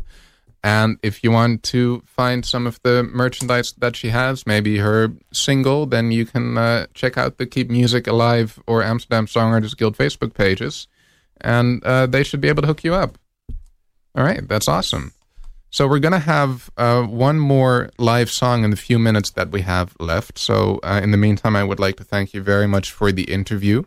And 0.63 0.97
if 1.03 1.23
you 1.23 1.31
want 1.31 1.63
to 1.63 2.03
find 2.05 2.45
some 2.45 2.65
of 2.65 2.81
the 2.83 3.03
merchandise 3.03 3.73
that 3.79 3.97
she 3.97 4.09
has, 4.09 4.47
maybe 4.47 4.77
her 4.77 5.11
single, 5.33 5.85
then 5.85 6.11
you 6.11 6.25
can 6.25 6.57
uh, 6.57 6.87
check 6.93 7.17
out 7.17 7.37
the 7.37 7.45
Keep 7.45 7.69
Music 7.69 8.07
Alive 8.07 8.61
or 8.65 8.81
Amsterdam 8.81 9.25
Songwriters 9.25 9.75
Guild 9.75 9.97
Facebook 9.97 10.33
pages. 10.33 10.87
And 11.41 11.83
uh, 11.83 12.05
they 12.05 12.23
should 12.23 12.39
be 12.39 12.47
able 12.47 12.61
to 12.61 12.67
hook 12.67 12.83
you 12.85 12.93
up. 12.93 13.17
All 14.15 14.23
right, 14.23 14.47
that's 14.47 14.69
awesome. 14.69 15.11
So 15.73 15.87
we're 15.87 15.97
going 15.97 16.11
to 16.13 16.19
have 16.19 16.69
uh, 16.77 17.01
one 17.01 17.39
more 17.39 17.89
live 17.97 18.29
song 18.29 18.63
in 18.63 18.69
the 18.69 18.77
few 18.77 18.99
minutes 18.99 19.31
that 19.31 19.49
we 19.49 19.61
have 19.61 19.95
left. 19.99 20.37
So 20.37 20.79
uh, 20.83 20.99
in 21.01 21.09
the 21.09 21.17
meantime, 21.17 21.55
I 21.55 21.63
would 21.63 21.79
like 21.79 21.95
to 21.95 22.03
thank 22.03 22.31
you 22.35 22.43
very 22.43 22.67
much 22.67 22.91
for 22.91 23.11
the 23.11 23.23
interview. 23.23 23.81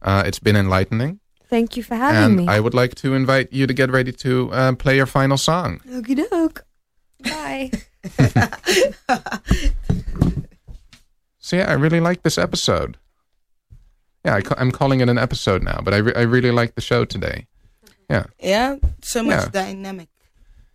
Uh, 0.00 0.22
it's 0.24 0.38
been 0.38 0.54
enlightening. 0.54 1.18
Thank 1.50 1.76
you 1.76 1.82
for 1.82 1.96
having 1.96 2.22
and 2.24 2.36
me. 2.36 2.46
I 2.46 2.60
would 2.60 2.74
like 2.74 2.94
to 3.02 3.14
invite 3.14 3.52
you 3.52 3.66
to 3.66 3.74
get 3.74 3.90
ready 3.90 4.12
to 4.12 4.52
uh, 4.52 4.72
play 4.76 4.94
your 4.94 5.06
final 5.06 5.36
song. 5.36 5.80
Okie 5.90 6.14
doke. 6.30 6.64
Bye. 7.24 7.72
So 11.44 11.56
yeah, 11.56 11.68
I 11.68 11.72
really 11.72 11.98
like 11.98 12.22
this 12.22 12.38
episode. 12.38 12.96
Yeah, 14.24 14.36
I, 14.36 14.42
ca- 14.42 14.54
I'm 14.56 14.70
calling 14.70 15.00
it 15.00 15.08
an 15.08 15.18
episode 15.18 15.64
now, 15.64 15.80
but 15.84 15.92
I, 15.92 15.96
re- 15.96 16.14
I 16.14 16.20
really 16.22 16.52
like 16.52 16.76
the 16.76 16.80
show 16.80 17.04
today. 17.04 17.48
Yeah, 18.08 18.26
Yeah, 18.38 18.76
so 19.02 19.24
much 19.24 19.40
Yeah. 19.42 19.48
dynamic. 19.48 20.08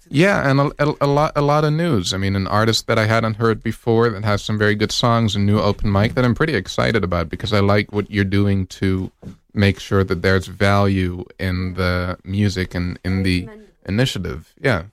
Yeah, 0.10 0.50
and 0.50 0.60
a, 0.60 0.72
a, 0.80 0.96
a 1.02 1.08
lot 1.08 1.32
a 1.36 1.42
lot 1.42 1.64
of 1.64 1.74
news. 1.74 2.14
I 2.14 2.18
mean, 2.18 2.36
an 2.36 2.48
artist 2.48 2.88
that 2.88 2.98
I 2.98 3.06
hadn't 3.06 3.36
heard 3.36 3.64
before 3.64 4.10
that 4.10 4.24
has 4.24 4.42
some 4.42 4.58
very 4.58 4.76
good 4.76 4.92
songs, 4.92 5.36
a 5.36 5.40
new 5.40 5.60
open 5.60 5.92
mic 5.92 6.16
that 6.16 6.26
I'm 6.26 6.36
pretty 6.36 6.56
excited 6.56 7.04
about 7.04 7.30
because 7.30 7.54
I 7.54 7.60
like 7.60 7.92
what 7.92 8.10
you're 8.10 8.24
doing 8.24 8.68
to 8.68 9.12
make 9.54 9.80
sure 9.80 10.04
that 10.04 10.22
there's 10.22 10.48
value 10.48 11.26
in 11.40 11.74
the 11.74 12.18
music 12.24 12.76
and 12.76 13.00
in 13.04 13.24
the 13.24 13.48
initiative. 13.86 14.54
Yeah. 14.60 14.84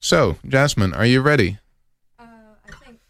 So, 0.00 0.36
Jasmine, 0.46 0.92
are 0.92 1.06
you 1.06 1.20
ready? 1.20 1.58
Uh, 2.18 2.24
I 2.68 2.72
think. 2.84 3.00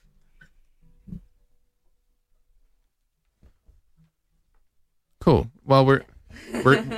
Cool. 5.20 5.50
Well, 5.64 5.84
we're 5.84 6.02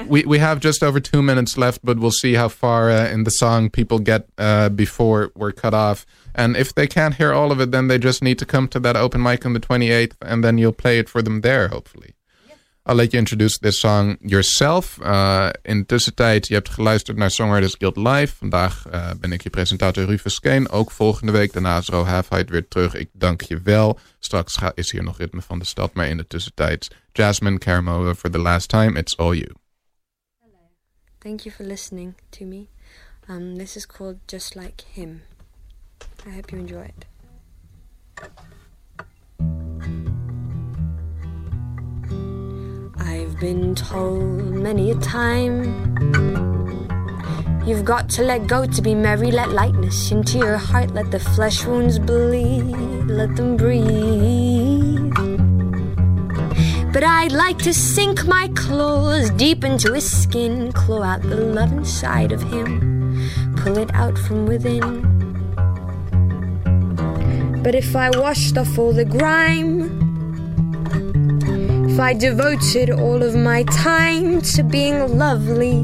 we 0.06 0.24
we 0.24 0.38
have 0.38 0.60
just 0.60 0.82
over 0.82 1.00
two 1.00 1.22
minutes 1.22 1.56
left, 1.56 1.84
but 1.84 1.98
we'll 1.98 2.10
see 2.10 2.34
how 2.34 2.48
far 2.48 2.90
uh, 2.90 3.08
in 3.08 3.24
the 3.24 3.30
song 3.30 3.70
people 3.70 3.98
get 3.98 4.28
uh, 4.38 4.68
before 4.68 5.32
we're 5.34 5.52
cut 5.52 5.74
off. 5.74 6.04
And 6.34 6.56
if 6.56 6.74
they 6.74 6.86
can't 6.86 7.14
hear 7.14 7.32
all 7.32 7.50
of 7.52 7.60
it, 7.60 7.70
then 7.70 7.88
they 7.88 7.98
just 7.98 8.22
need 8.22 8.38
to 8.38 8.46
come 8.46 8.68
to 8.68 8.80
that 8.80 8.96
open 8.96 9.22
mic 9.22 9.46
on 9.46 9.54
the 9.54 9.60
28th, 9.60 10.16
and 10.20 10.44
then 10.44 10.58
you'll 10.58 10.72
play 10.72 10.98
it 10.98 11.08
for 11.08 11.22
them 11.22 11.40
there, 11.40 11.68
hopefully. 11.68 12.15
I'll 12.88 12.94
let 12.94 13.12
you 13.12 13.18
introduce 13.18 13.58
this 13.58 13.80
song 13.80 14.16
yourself. 14.20 14.98
Uh, 15.02 15.48
in 15.62 15.78
de 15.78 15.86
tussentijd, 15.86 16.46
je 16.46 16.54
hebt 16.54 16.68
geluisterd 16.68 17.16
naar 17.16 17.30
Songwriters 17.30 17.74
Guild 17.78 17.96
Live. 17.96 18.34
Vandaag 18.36 18.86
uh, 18.92 19.10
ben 19.20 19.32
ik 19.32 19.42
je 19.42 19.50
presentator 19.50 20.04
Rufus 20.04 20.40
Keen. 20.40 20.68
Ook 20.68 20.90
volgende 20.90 21.32
week. 21.32 21.52
Daarna 21.52 21.78
is 21.78 21.88
Ro 21.88 22.04
Halfheid 22.04 22.50
weer 22.50 22.68
terug. 22.68 22.94
Ik 22.94 23.08
dank 23.12 23.40
je 23.40 23.60
wel. 23.60 23.98
Straks 24.18 24.56
ga, 24.56 24.72
is 24.74 24.92
hier 24.92 25.02
nog 25.02 25.18
Ritme 25.18 25.42
van 25.42 25.58
de 25.58 25.64
Stad. 25.64 25.94
Maar 25.94 26.08
in 26.08 26.16
de 26.16 26.26
tussentijd, 26.26 26.88
Jasmine 27.12 27.58
Carmo 27.58 28.14
for 28.14 28.30
the 28.30 28.38
last 28.38 28.68
time. 28.68 28.98
It's 28.98 29.16
all 29.16 29.34
you. 29.34 29.50
Thank 31.18 31.40
you 31.40 31.54
for 31.54 31.64
listening 31.64 32.14
to 32.28 32.44
me. 32.44 32.66
Um, 33.28 33.56
this 33.56 33.76
is 33.76 33.86
called 33.86 34.16
Just 34.26 34.54
Like 34.54 34.84
Him. 34.92 35.22
I 36.26 36.34
hope 36.34 36.50
you 36.50 36.60
enjoy 36.60 36.84
it. 36.84 37.15
Been 43.40 43.74
told 43.74 44.54
many 44.54 44.92
a 44.92 44.94
time 44.94 45.62
You've 47.66 47.84
got 47.84 48.08
to 48.10 48.22
let 48.22 48.46
go 48.46 48.64
to 48.64 48.80
be 48.80 48.94
merry, 48.94 49.30
let 49.30 49.50
lightness 49.50 50.10
into 50.10 50.38
your 50.38 50.56
heart, 50.56 50.94
let 50.94 51.10
the 51.10 51.18
flesh 51.18 51.66
wounds 51.66 51.98
bleed, 51.98 52.72
let 53.08 53.36
them 53.36 53.58
breathe. 53.58 55.12
But 56.94 57.04
I'd 57.04 57.32
like 57.32 57.58
to 57.58 57.74
sink 57.74 58.24
my 58.24 58.48
claws 58.54 59.28
deep 59.30 59.64
into 59.64 59.92
his 59.92 60.10
skin, 60.10 60.72
claw 60.72 61.02
out 61.02 61.20
the 61.22 61.36
love 61.36 61.72
inside 61.72 62.32
of 62.32 62.42
him, 62.42 63.28
pull 63.56 63.76
it 63.76 63.92
out 63.92 64.16
from 64.16 64.46
within. 64.46 65.02
But 67.62 67.74
if 67.74 67.94
I 67.94 68.08
washed 68.16 68.56
off 68.56 68.78
all 68.78 68.94
the 68.94 69.04
grime, 69.04 70.05
if 71.96 72.00
I 72.00 72.12
devoted 72.12 72.90
all 72.90 73.22
of 73.22 73.34
my 73.34 73.62
time 73.62 74.42
to 74.42 74.62
being 74.62 75.16
lovely, 75.16 75.82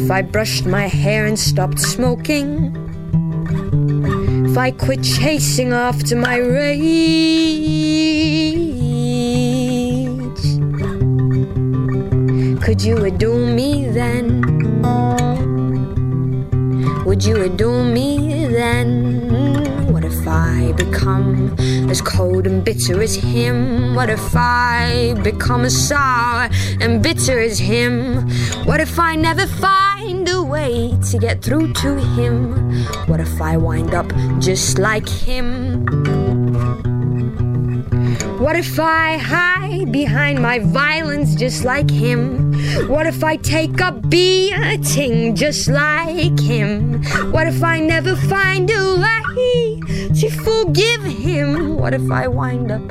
if 0.00 0.10
I 0.10 0.22
brushed 0.22 0.66
my 0.66 0.88
hair 0.88 1.26
and 1.26 1.38
stopped 1.38 1.78
smoking, 1.78 2.74
if 4.50 4.58
I 4.58 4.72
quit 4.72 5.04
chasing 5.04 5.72
after 5.72 6.16
my 6.16 6.38
rage, 6.38 6.82
could 12.64 12.82
you 12.82 12.96
adore 13.04 13.46
me 13.46 13.86
then? 13.86 14.42
Would 17.06 17.24
you 17.24 17.44
adore 17.44 17.84
me 17.84 18.48
then? 18.48 19.61
Become 20.76 21.56
as 21.90 22.00
cold 22.00 22.46
and 22.46 22.64
bitter 22.64 23.02
as 23.02 23.14
him? 23.14 23.94
What 23.94 24.08
if 24.08 24.34
I 24.34 25.14
become 25.22 25.64
as 25.64 25.76
sour 25.76 26.48
and 26.80 27.02
bitter 27.02 27.38
as 27.40 27.58
him? 27.58 28.28
What 28.64 28.80
if 28.80 28.98
I 28.98 29.14
never 29.14 29.46
find 29.46 30.28
a 30.28 30.42
way 30.42 30.96
to 31.10 31.18
get 31.18 31.42
through 31.42 31.72
to 31.74 31.96
him? 32.16 32.84
What 33.06 33.20
if 33.20 33.40
I 33.40 33.56
wind 33.56 33.94
up 33.94 34.10
just 34.38 34.78
like 34.78 35.08
him? 35.08 35.84
What 38.38 38.56
if 38.56 38.80
I 38.80 39.18
hide 39.18 39.92
behind 39.92 40.42
my 40.42 40.58
violence 40.58 41.34
just 41.34 41.64
like 41.64 41.90
him? 41.90 42.52
What 42.88 43.06
if 43.06 43.22
I 43.22 43.36
take 43.36 43.80
a 43.80 43.92
beating 43.92 45.36
just 45.36 45.68
like 45.68 46.40
him? 46.40 47.02
What 47.30 47.46
if 47.46 47.62
I 47.62 47.78
never 47.78 48.16
find 48.16 48.70
a 48.70 48.96
way 48.96 49.81
to 50.10 50.30
forgive 50.30 51.02
him? 51.04 51.76
What 51.76 51.94
if 51.94 52.10
I 52.10 52.26
wind 52.28 52.70
up 52.70 52.82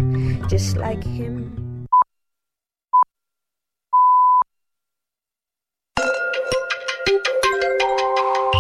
just 0.50 0.78
like 0.78 1.04
him? 1.04 1.41